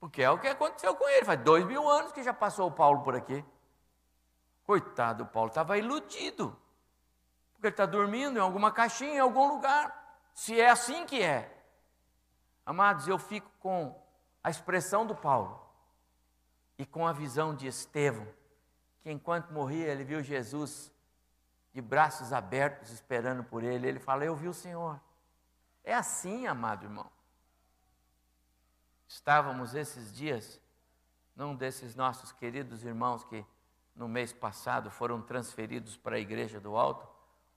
[0.00, 1.24] Porque é o que aconteceu com ele.
[1.24, 3.44] Faz dois mil anos que já passou o Paulo por aqui.
[4.64, 6.56] Coitado, Paulo estava iludido.
[7.62, 10.18] Porque ele está dormindo em alguma caixinha, em algum lugar.
[10.34, 11.64] Se é assim que é.
[12.66, 13.96] Amados, eu fico com
[14.42, 15.64] a expressão do Paulo
[16.76, 18.26] e com a visão de Estevão,
[19.00, 20.90] que enquanto morria, ele viu Jesus
[21.72, 23.86] de braços abertos esperando por ele.
[23.86, 25.00] Ele fala: Eu vi o Senhor.
[25.84, 27.08] É assim, amado irmão.
[29.06, 30.60] Estávamos esses dias
[31.36, 33.46] num desses nossos queridos irmãos que
[33.94, 37.11] no mês passado foram transferidos para a igreja do alto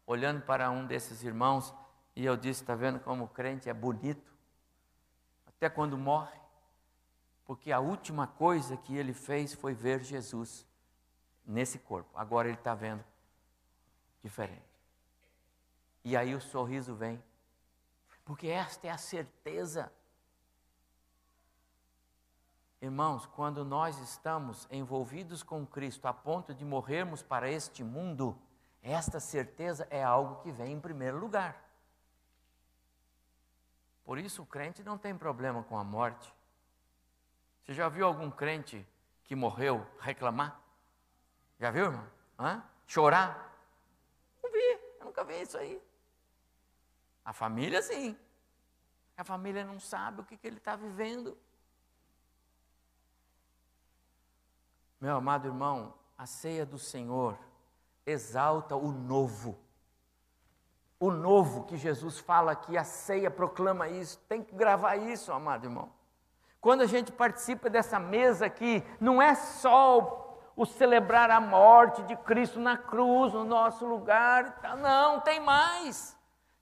[0.06, 1.74] olhando para um desses irmãos
[2.16, 4.34] e eu disse: está vendo como o crente é bonito?
[5.48, 6.40] Até quando morre.
[7.46, 10.66] Porque a última coisa que ele fez foi ver Jesus.
[11.46, 12.10] nesse corpo.
[12.16, 13.04] Agora ele está vendo
[14.24, 14.64] diferente.
[16.04, 17.24] E aí o sorriso vem.
[18.24, 19.92] Porque esta é a certeza.
[22.82, 28.40] Irmãos, quando nós estamos envolvidos com Cristo a ponto de morrermos para este mundo,
[28.86, 31.60] esta certeza é algo que vem em primeiro lugar.
[34.04, 36.32] Por isso o crente não tem problema com a morte.
[37.64, 38.88] Você já viu algum crente
[39.24, 40.62] que morreu reclamar?
[41.60, 42.08] Já viu, irmão?
[42.38, 42.64] Hã?
[42.86, 43.58] Chorar?
[44.44, 45.82] Não vi, eu nunca vi isso aí.
[47.24, 48.16] A família, sim.
[49.18, 51.36] A família não sabe o que, que ele está vivendo.
[55.02, 57.36] Meu amado irmão, a ceia do Senhor
[58.06, 59.58] exalta o novo.
[61.00, 64.20] O novo que Jesus fala aqui, a ceia proclama isso.
[64.30, 65.90] Tem que gravar isso, amado irmão.
[66.62, 70.26] Quando a gente participa dessa mesa aqui, não é só
[70.56, 74.60] o celebrar a morte de Cristo na cruz, no nosso lugar.
[74.82, 76.18] Não, tem mais.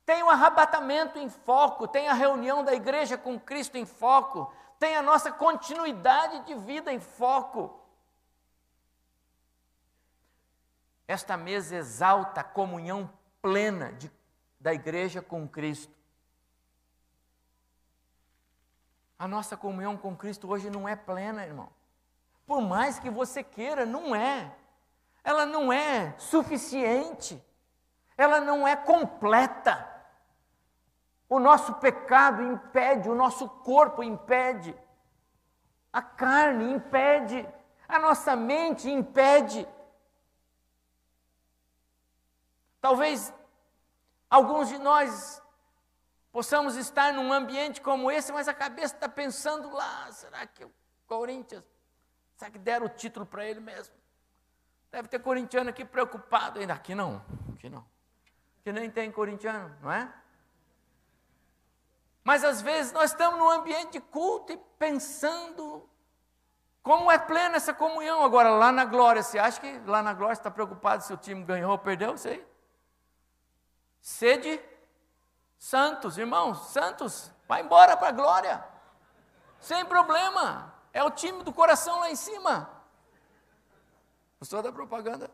[0.05, 4.97] Tem o arrebatamento em foco, tem a reunião da igreja com Cristo em foco, tem
[4.97, 7.79] a nossa continuidade de vida em foco.
[11.07, 13.09] Esta mesa exalta a comunhão
[13.41, 14.11] plena de,
[14.59, 15.93] da igreja com Cristo.
[19.19, 21.69] A nossa comunhão com Cristo hoje não é plena, irmão.
[22.45, 24.53] Por mais que você queira, não é.
[25.23, 27.41] Ela não é suficiente.
[28.17, 29.89] Ela não é completa.
[31.29, 34.75] O nosso pecado impede, o nosso corpo impede.
[35.91, 37.47] A carne impede,
[37.87, 39.67] a nossa mente impede.
[42.83, 43.33] Talvez
[44.29, 45.41] alguns de nós
[46.33, 50.71] possamos estar num ambiente como esse, mas a cabeça está pensando lá: será que o
[51.07, 51.63] Corinthians
[52.35, 53.95] Será que deram o título para ele mesmo?
[54.91, 56.73] Deve ter corintiano aqui preocupado ainda.
[56.73, 57.23] Aqui não,
[57.53, 57.85] aqui não.
[58.65, 60.13] Que nem tem corintiano, não é?
[62.21, 65.89] Mas às vezes nós estamos num ambiente de culto e pensando
[66.81, 68.25] como é plena essa comunhão.
[68.25, 71.17] Agora, lá na glória, você acha que lá na glória você está preocupado se o
[71.17, 72.17] time ganhou ou perdeu?
[72.17, 72.45] Sei.
[74.03, 74.61] Sede
[75.57, 78.67] santos, irmãos, santos, vai embora para a glória.
[79.61, 80.75] Sem problema.
[80.91, 82.69] É o time do coração lá em cima.
[84.37, 85.31] Gostou da propaganda?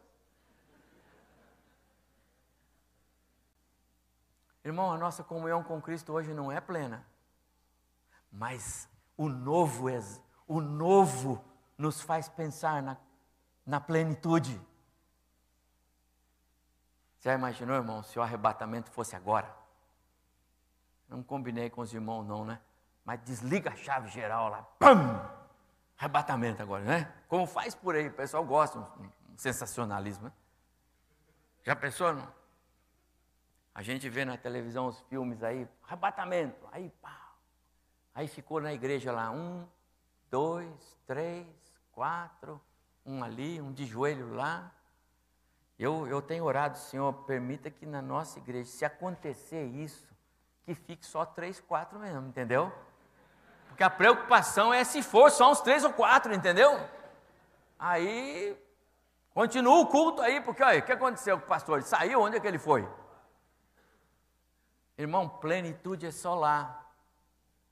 [4.64, 7.04] Irmão, a nossa comunhão com Cristo hoje não é plena.
[8.32, 9.88] Mas o novo,
[10.48, 11.44] o novo
[11.76, 12.98] nos faz pensar na,
[13.66, 14.62] na plenitude.
[17.20, 19.54] Já imaginou, irmão, se o arrebatamento fosse agora?
[21.08, 22.60] Não combinei com os irmãos, não, né?
[23.04, 25.40] Mas desliga a chave geral lá, pam!
[26.00, 27.14] arrebatamento agora, né?
[27.28, 30.26] Como faz por aí, o pessoal gosta, um, um sensacionalismo.
[30.26, 30.32] Né?
[31.64, 32.14] Já pensou?
[32.14, 32.28] Não?
[33.76, 37.34] A gente vê na televisão os filmes aí, arrebatamento, aí pá.
[38.16, 39.68] Aí ficou na igreja lá, um,
[40.32, 41.46] dois, três,
[41.92, 42.62] quatro,
[43.06, 44.72] um ali, um de joelho lá.
[45.80, 50.06] Eu, eu tenho orado, Senhor, permita que na nossa igreja, se acontecer isso,
[50.66, 52.70] que fique só três, quatro mesmo, entendeu?
[53.70, 56.78] Porque a preocupação é se for só uns três ou quatro, entendeu?
[57.80, 58.62] Aí
[59.34, 61.78] continua o culto aí, porque olha, o que aconteceu com o pastor?
[61.78, 62.86] Ele saiu, onde é que ele foi?
[64.98, 66.86] Irmão, plenitude é só lá.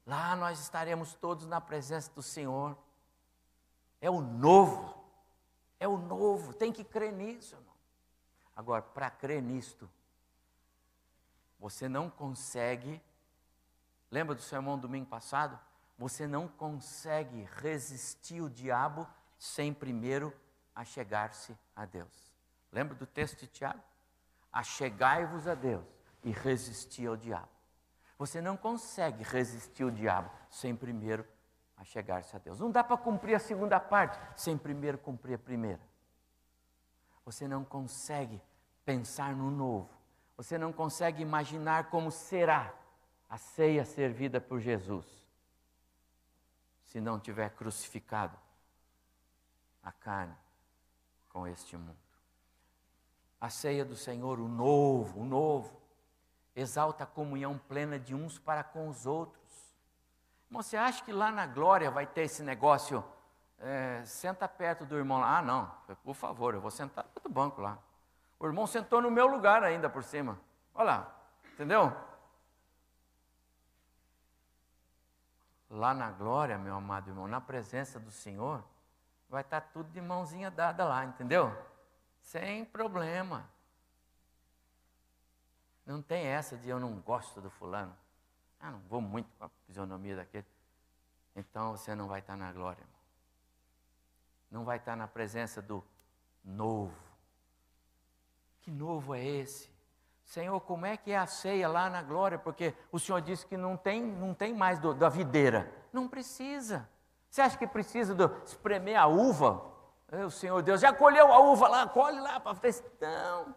[0.05, 2.78] Lá nós estaremos todos na presença do Senhor.
[3.99, 4.95] É o novo.
[5.78, 6.53] É o novo.
[6.53, 7.58] Tem que crer nisso.
[8.58, 9.88] Agora, para crer nisto,
[11.60, 12.99] você não consegue.
[14.10, 15.60] Lembra do sermão domingo passado?
[15.95, 20.34] Você não consegue resistir o diabo sem primeiro
[20.74, 22.34] achegar-se a Deus.
[22.72, 23.82] Lembra do texto de Tiago?
[24.51, 25.86] Achegai-vos a Deus
[26.24, 27.49] e resistir ao diabo.
[28.18, 31.24] Você não consegue resistir o diabo sem primeiro
[31.76, 32.60] achegar-se a Deus.
[32.60, 35.82] Não dá para cumprir a segunda parte sem primeiro cumprir a primeira.
[37.24, 38.41] Você não consegue
[38.88, 39.90] pensar no novo.
[40.38, 42.74] Você não consegue imaginar como será
[43.30, 45.06] a ceia servida por Jesus
[46.86, 48.40] se não tiver crucificado
[49.84, 50.38] a carne
[51.28, 51.98] com este mundo.
[53.42, 55.82] A ceia do Senhor, o novo, o novo,
[56.56, 59.76] exalta a comunhão plena de uns para com os outros.
[60.50, 63.04] você acha que lá na glória vai ter esse negócio?
[63.60, 65.40] É, senta perto do irmão lá.
[65.40, 65.70] Ah, não,
[66.06, 67.78] por favor, eu vou sentar no outro banco lá.
[68.40, 70.40] O irmão sentou no meu lugar ainda por cima.
[70.74, 71.22] Olha lá,
[71.54, 71.92] entendeu?
[75.70, 78.64] Lá na glória, meu amado irmão, na presença do Senhor,
[79.28, 81.52] vai estar tá tudo de mãozinha dada lá, entendeu?
[82.22, 83.50] Sem problema.
[85.86, 87.96] Não tem essa de eu não gosto do fulano.
[88.60, 90.46] Ah, não vou muito com a fisionomia daquele.
[91.36, 92.98] Então você não vai estar tá na glória, irmão.
[94.50, 95.84] Não vai estar tá na presença do
[96.44, 97.07] novo.
[98.68, 99.72] Que novo é esse?
[100.26, 102.38] Senhor, como é que é a ceia lá na glória?
[102.38, 105.74] Porque o Senhor disse que não tem, não tem mais do, da videira.
[105.93, 106.86] Não precisa.
[107.30, 109.63] Você acha que precisa de espremer a uva?
[110.11, 112.84] O Senhor Deus já colheu a uva lá, colhe lá para frente.
[112.99, 113.55] Não.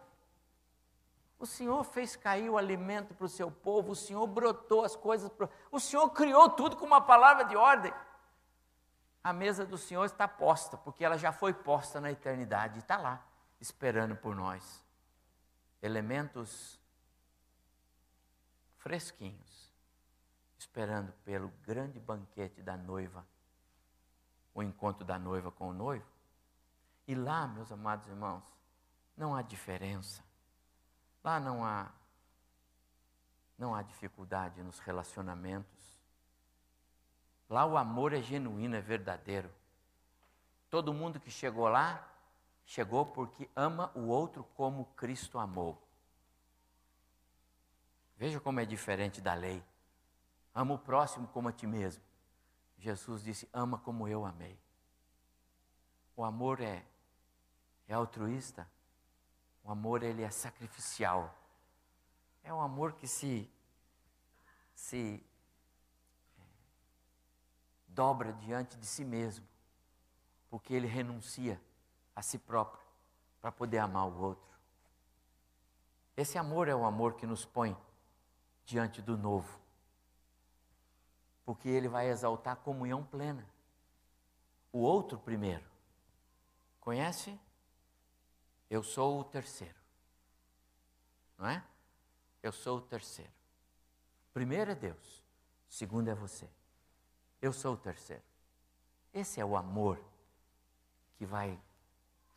[1.37, 5.27] O Senhor fez cair o alimento para o seu povo, o Senhor brotou as coisas,
[5.27, 5.49] pro...
[5.69, 7.93] o Senhor criou tudo com uma palavra de ordem.
[9.21, 13.21] A mesa do Senhor está posta, porque ela já foi posta na eternidade, está lá,
[13.59, 14.89] esperando por nós
[15.81, 16.79] elementos
[18.77, 19.71] fresquinhos,
[20.57, 23.25] esperando pelo grande banquete da noiva,
[24.53, 26.05] o encontro da noiva com o noivo.
[27.07, 28.43] E lá, meus amados irmãos,
[29.17, 30.23] não há diferença.
[31.23, 31.91] Lá não há
[33.57, 36.01] não há dificuldade nos relacionamentos.
[37.47, 39.51] Lá o amor é genuíno, é verdadeiro.
[40.67, 42.10] Todo mundo que chegou lá
[42.65, 45.81] chegou porque ama o outro como Cristo amou.
[48.17, 49.63] Veja como é diferente da lei.
[50.53, 52.03] Ama o próximo como a ti mesmo.
[52.77, 54.59] Jesus disse: Ama como eu amei.
[56.15, 56.85] O amor é,
[57.87, 58.69] é altruísta.
[59.63, 61.35] O amor ele é sacrificial.
[62.43, 63.49] É um amor que se
[64.73, 65.23] se
[66.37, 66.41] é,
[67.87, 69.47] dobra diante de si mesmo,
[70.49, 71.61] porque ele renuncia
[72.15, 72.81] a si próprio
[73.39, 74.51] para poder amar o outro.
[76.15, 77.75] Esse amor é o amor que nos põe
[78.65, 79.59] diante do novo,
[81.45, 83.45] porque ele vai exaltar a comunhão plena.
[84.71, 85.65] O outro primeiro,
[86.79, 87.37] conhece?
[88.69, 89.75] Eu sou o terceiro,
[91.37, 91.63] não é?
[92.41, 93.31] Eu sou o terceiro.
[94.33, 95.23] Primeiro é Deus,
[95.67, 96.49] segundo é você.
[97.41, 98.23] Eu sou o terceiro.
[99.13, 100.01] Esse é o amor
[101.17, 101.59] que vai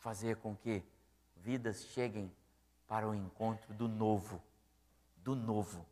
[0.05, 0.85] fazer com que
[1.35, 2.31] vidas cheguem
[2.87, 4.39] para o encontro do novo,
[5.17, 5.87] do novo.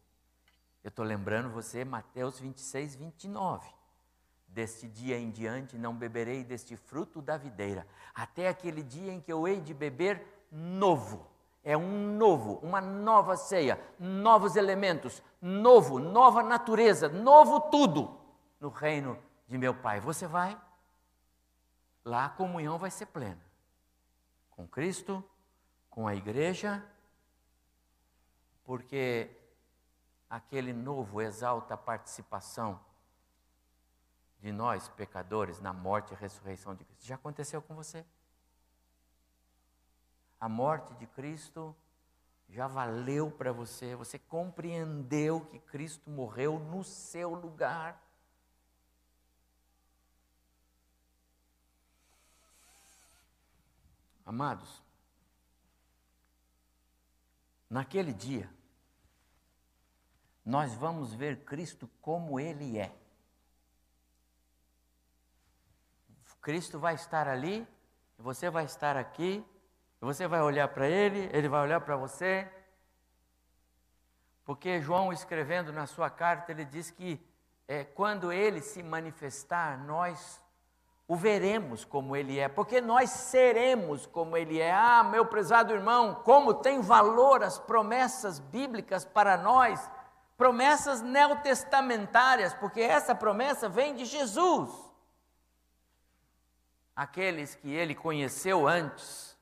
[0.85, 3.71] Eu estou lembrando você, Mateus 26, 29.
[4.47, 9.33] Deste dia em diante não beberei deste fruto da videira, até aquele dia em que
[9.33, 11.27] eu hei de beber novo.
[11.65, 18.15] É um novo, uma nova ceia, novos elementos, novo, nova natureza, novo tudo
[18.61, 20.01] no reino de meu Pai.
[20.01, 20.61] Você vai?
[22.05, 23.52] Lá a comunhão vai ser plena
[24.53, 25.25] com Cristo,
[25.91, 26.85] com a igreja,
[28.65, 29.31] porque
[30.31, 32.81] aquele novo exalta a participação
[34.41, 37.07] de nós, pecadores, na morte e ressurreição de Cristo.
[37.07, 38.05] Já aconteceu com você?
[40.41, 41.75] A morte de Cristo
[42.49, 48.03] já valeu para você, você compreendeu que Cristo morreu no seu lugar.
[54.33, 54.83] Amados,
[57.69, 58.49] naquele dia,
[60.43, 62.97] nós vamos ver Cristo como Ele é.
[66.41, 67.69] Cristo vai estar ali,
[68.17, 69.45] você vai estar aqui,
[70.01, 72.51] você vai olhar para Ele, Ele vai olhar para você.
[74.47, 77.23] Porque João, escrevendo na sua carta, ele diz que
[77.69, 80.42] é, quando Ele se manifestar, nós
[81.13, 84.73] o veremos como ele é, porque nós seremos como ele é.
[84.73, 89.91] Ah, meu prezado irmão, como tem valor as promessas bíblicas para nós,
[90.39, 94.71] promessas neotestamentárias, porque essa promessa vem de Jesus.
[96.97, 99.37] Aqueles que ele conheceu antes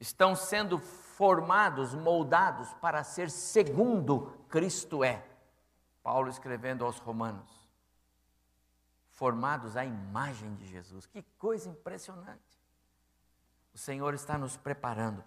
[0.00, 5.22] estão sendo formados, moldados para ser segundo Cristo é.
[6.02, 7.61] Paulo escrevendo aos Romanos
[9.22, 11.06] formados à imagem de Jesus.
[11.06, 12.60] Que coisa impressionante.
[13.72, 15.22] O Senhor está nos preparando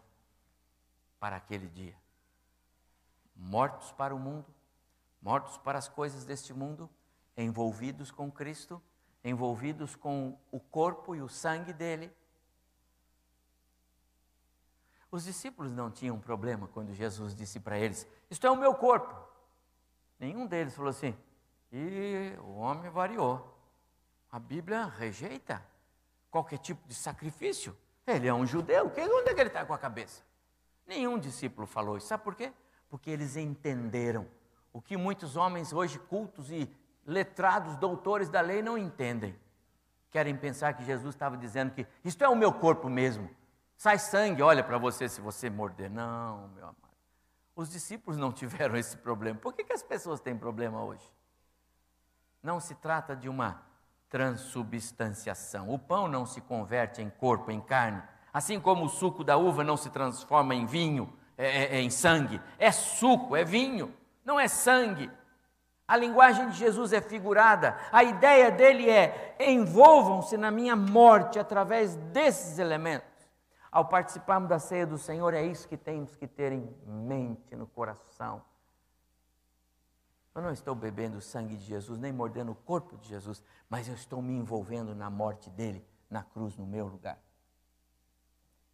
[1.18, 1.96] para aquele dia.
[3.34, 4.54] Mortos para o mundo,
[5.22, 6.90] mortos para as coisas deste mundo,
[7.38, 8.84] envolvidos com Cristo,
[9.24, 12.14] envolvidos com o corpo e o sangue dele.
[15.10, 19.16] Os discípulos não tinham problema quando Jesus disse para eles: Isto é o meu corpo.
[20.20, 21.18] Nenhum deles falou assim:
[21.72, 23.55] e o homem variou.
[24.36, 25.66] A Bíblia rejeita
[26.30, 27.74] qualquer tipo de sacrifício.
[28.06, 30.24] Ele é um judeu, onde é que ele está com a cabeça?
[30.86, 32.08] Nenhum discípulo falou isso.
[32.08, 32.52] Sabe por quê?
[32.90, 34.28] Porque eles entenderam
[34.74, 36.70] o que muitos homens hoje cultos e
[37.06, 39.40] letrados, doutores da lei, não entendem.
[40.12, 43.30] querem pensar que Jesus estava dizendo que isto é o meu corpo mesmo.
[43.78, 45.90] Sai sangue, olha para você se você morder.
[45.90, 46.76] Não, meu amado.
[47.56, 49.40] Os discípulos não tiveram esse problema.
[49.40, 51.10] Por que, que as pessoas têm problema hoje?
[52.44, 53.74] Não se trata de uma
[54.16, 55.70] transubstanciação.
[55.70, 58.02] O pão não se converte em corpo, em carne.
[58.32, 61.90] Assim como o suco da uva não se transforma em vinho, é, é, é em
[61.90, 62.40] sangue.
[62.58, 63.94] É suco, é vinho,
[64.24, 65.12] não é sangue.
[65.86, 67.78] A linguagem de Jesus é figurada.
[67.92, 73.30] A ideia dele é: envolvam-se na minha morte através desses elementos.
[73.70, 77.68] Ao participarmos da ceia do Senhor, é isso que temos que ter em mente, no
[77.68, 78.42] coração.
[80.36, 83.88] Eu não estou bebendo o sangue de Jesus, nem mordendo o corpo de Jesus, mas
[83.88, 87.18] eu estou me envolvendo na morte dele, na cruz, no meu lugar.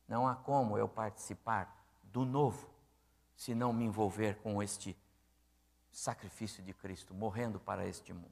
[0.08, 2.70] Não há como eu participar do novo
[3.36, 4.98] se não me envolver com este
[5.92, 8.32] sacrifício de Cristo, morrendo para este mundo.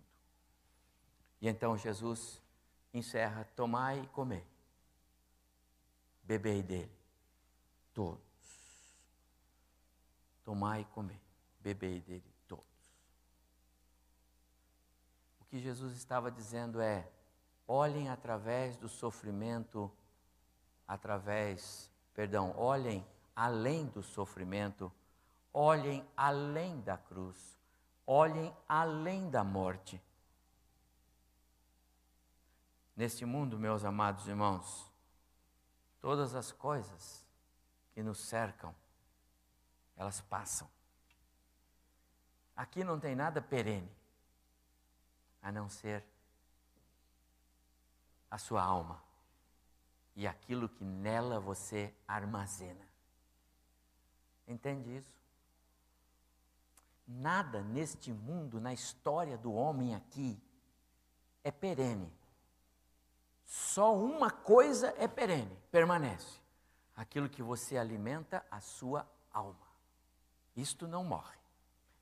[1.41, 2.41] E então Jesus
[2.93, 4.45] encerra: tomai e comei,
[6.23, 6.91] bebei dele,
[7.93, 8.19] todos.
[10.43, 11.19] Tomai e comei,
[11.59, 12.65] bebei dele, todos.
[15.38, 17.09] O que Jesus estava dizendo é:
[17.67, 19.91] olhem através do sofrimento,
[20.87, 24.91] através, perdão, olhem além do sofrimento
[25.53, 27.59] olhem além da cruz,
[28.05, 30.01] olhem além da morte.
[32.95, 34.91] Neste mundo, meus amados irmãos,
[36.01, 37.25] todas as coisas
[37.91, 38.75] que nos cercam,
[39.95, 40.69] elas passam.
[42.55, 43.89] Aqui não tem nada perene,
[45.41, 46.03] a não ser
[48.29, 49.01] a sua alma
[50.15, 52.85] e aquilo que nela você armazena.
[54.47, 55.19] Entende isso?
[57.07, 60.39] Nada neste mundo, na história do homem aqui,
[61.43, 62.11] é perene.
[63.45, 66.39] Só uma coisa é perene, permanece:
[66.95, 69.67] aquilo que você alimenta a sua alma.
[70.55, 71.37] Isto não morre,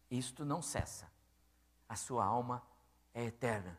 [0.09, 1.09] isto não cessa.
[1.87, 2.61] A sua alma
[3.17, 3.75] é eterna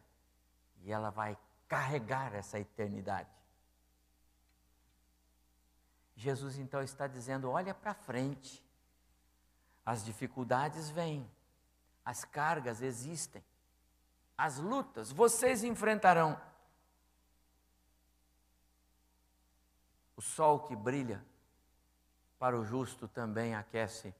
[0.82, 3.30] e ela vai carregar essa eternidade.
[6.16, 8.66] Jesus então está dizendo: olha para frente.
[9.86, 11.26] As dificuldades vêm,
[12.04, 13.42] as cargas existem,
[14.36, 16.38] as lutas vocês enfrentarão.
[20.14, 21.24] O sol que brilha
[22.38, 24.14] para o justo também aquece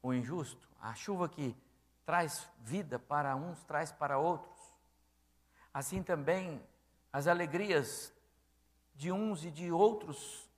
[0.00, 0.66] o injusto.
[0.80, 1.54] A chuva que
[2.04, 4.60] traz vida para uns, traz para outros.
[5.72, 6.62] Assim também
[7.12, 8.12] as alegrias
[8.94, 10.48] de uns e de outros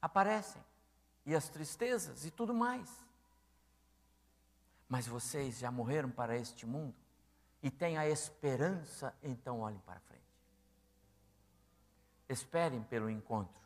[0.00, 0.62] aparecem,
[1.26, 2.90] e as tristezas e tudo mais.
[4.88, 6.96] Mas vocês já morreram para este mundo
[7.62, 10.20] e têm a esperança, então olhem para frente.
[12.28, 13.62] Esperem pelo encontro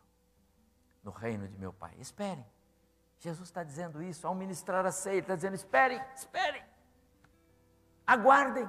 [1.02, 1.94] no reino de meu Pai.
[1.98, 2.44] Esperem.
[3.18, 6.62] Jesus está dizendo isso ao ministrar a ceia, está dizendo: esperem, esperem,
[8.06, 8.68] aguardem,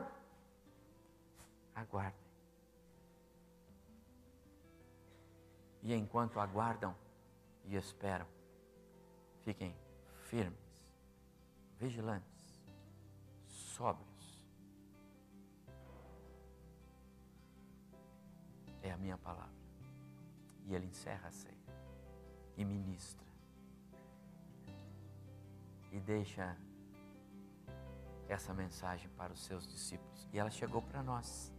[1.75, 2.25] aguardem.
[5.83, 6.95] E enquanto aguardam
[7.65, 8.27] e esperam,
[9.43, 9.75] fiquem
[10.23, 10.89] firmes,
[11.77, 12.35] vigilantes
[13.47, 14.43] sóbrios.
[18.81, 19.53] É a minha palavra.
[20.65, 21.55] E ele encerra a ceia
[22.57, 23.25] e ministra.
[25.91, 26.57] E deixa
[28.27, 30.27] essa mensagem para os seus discípulos.
[30.33, 31.53] E ela chegou para nós.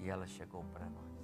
[0.00, 1.17] E ela chegou para nós.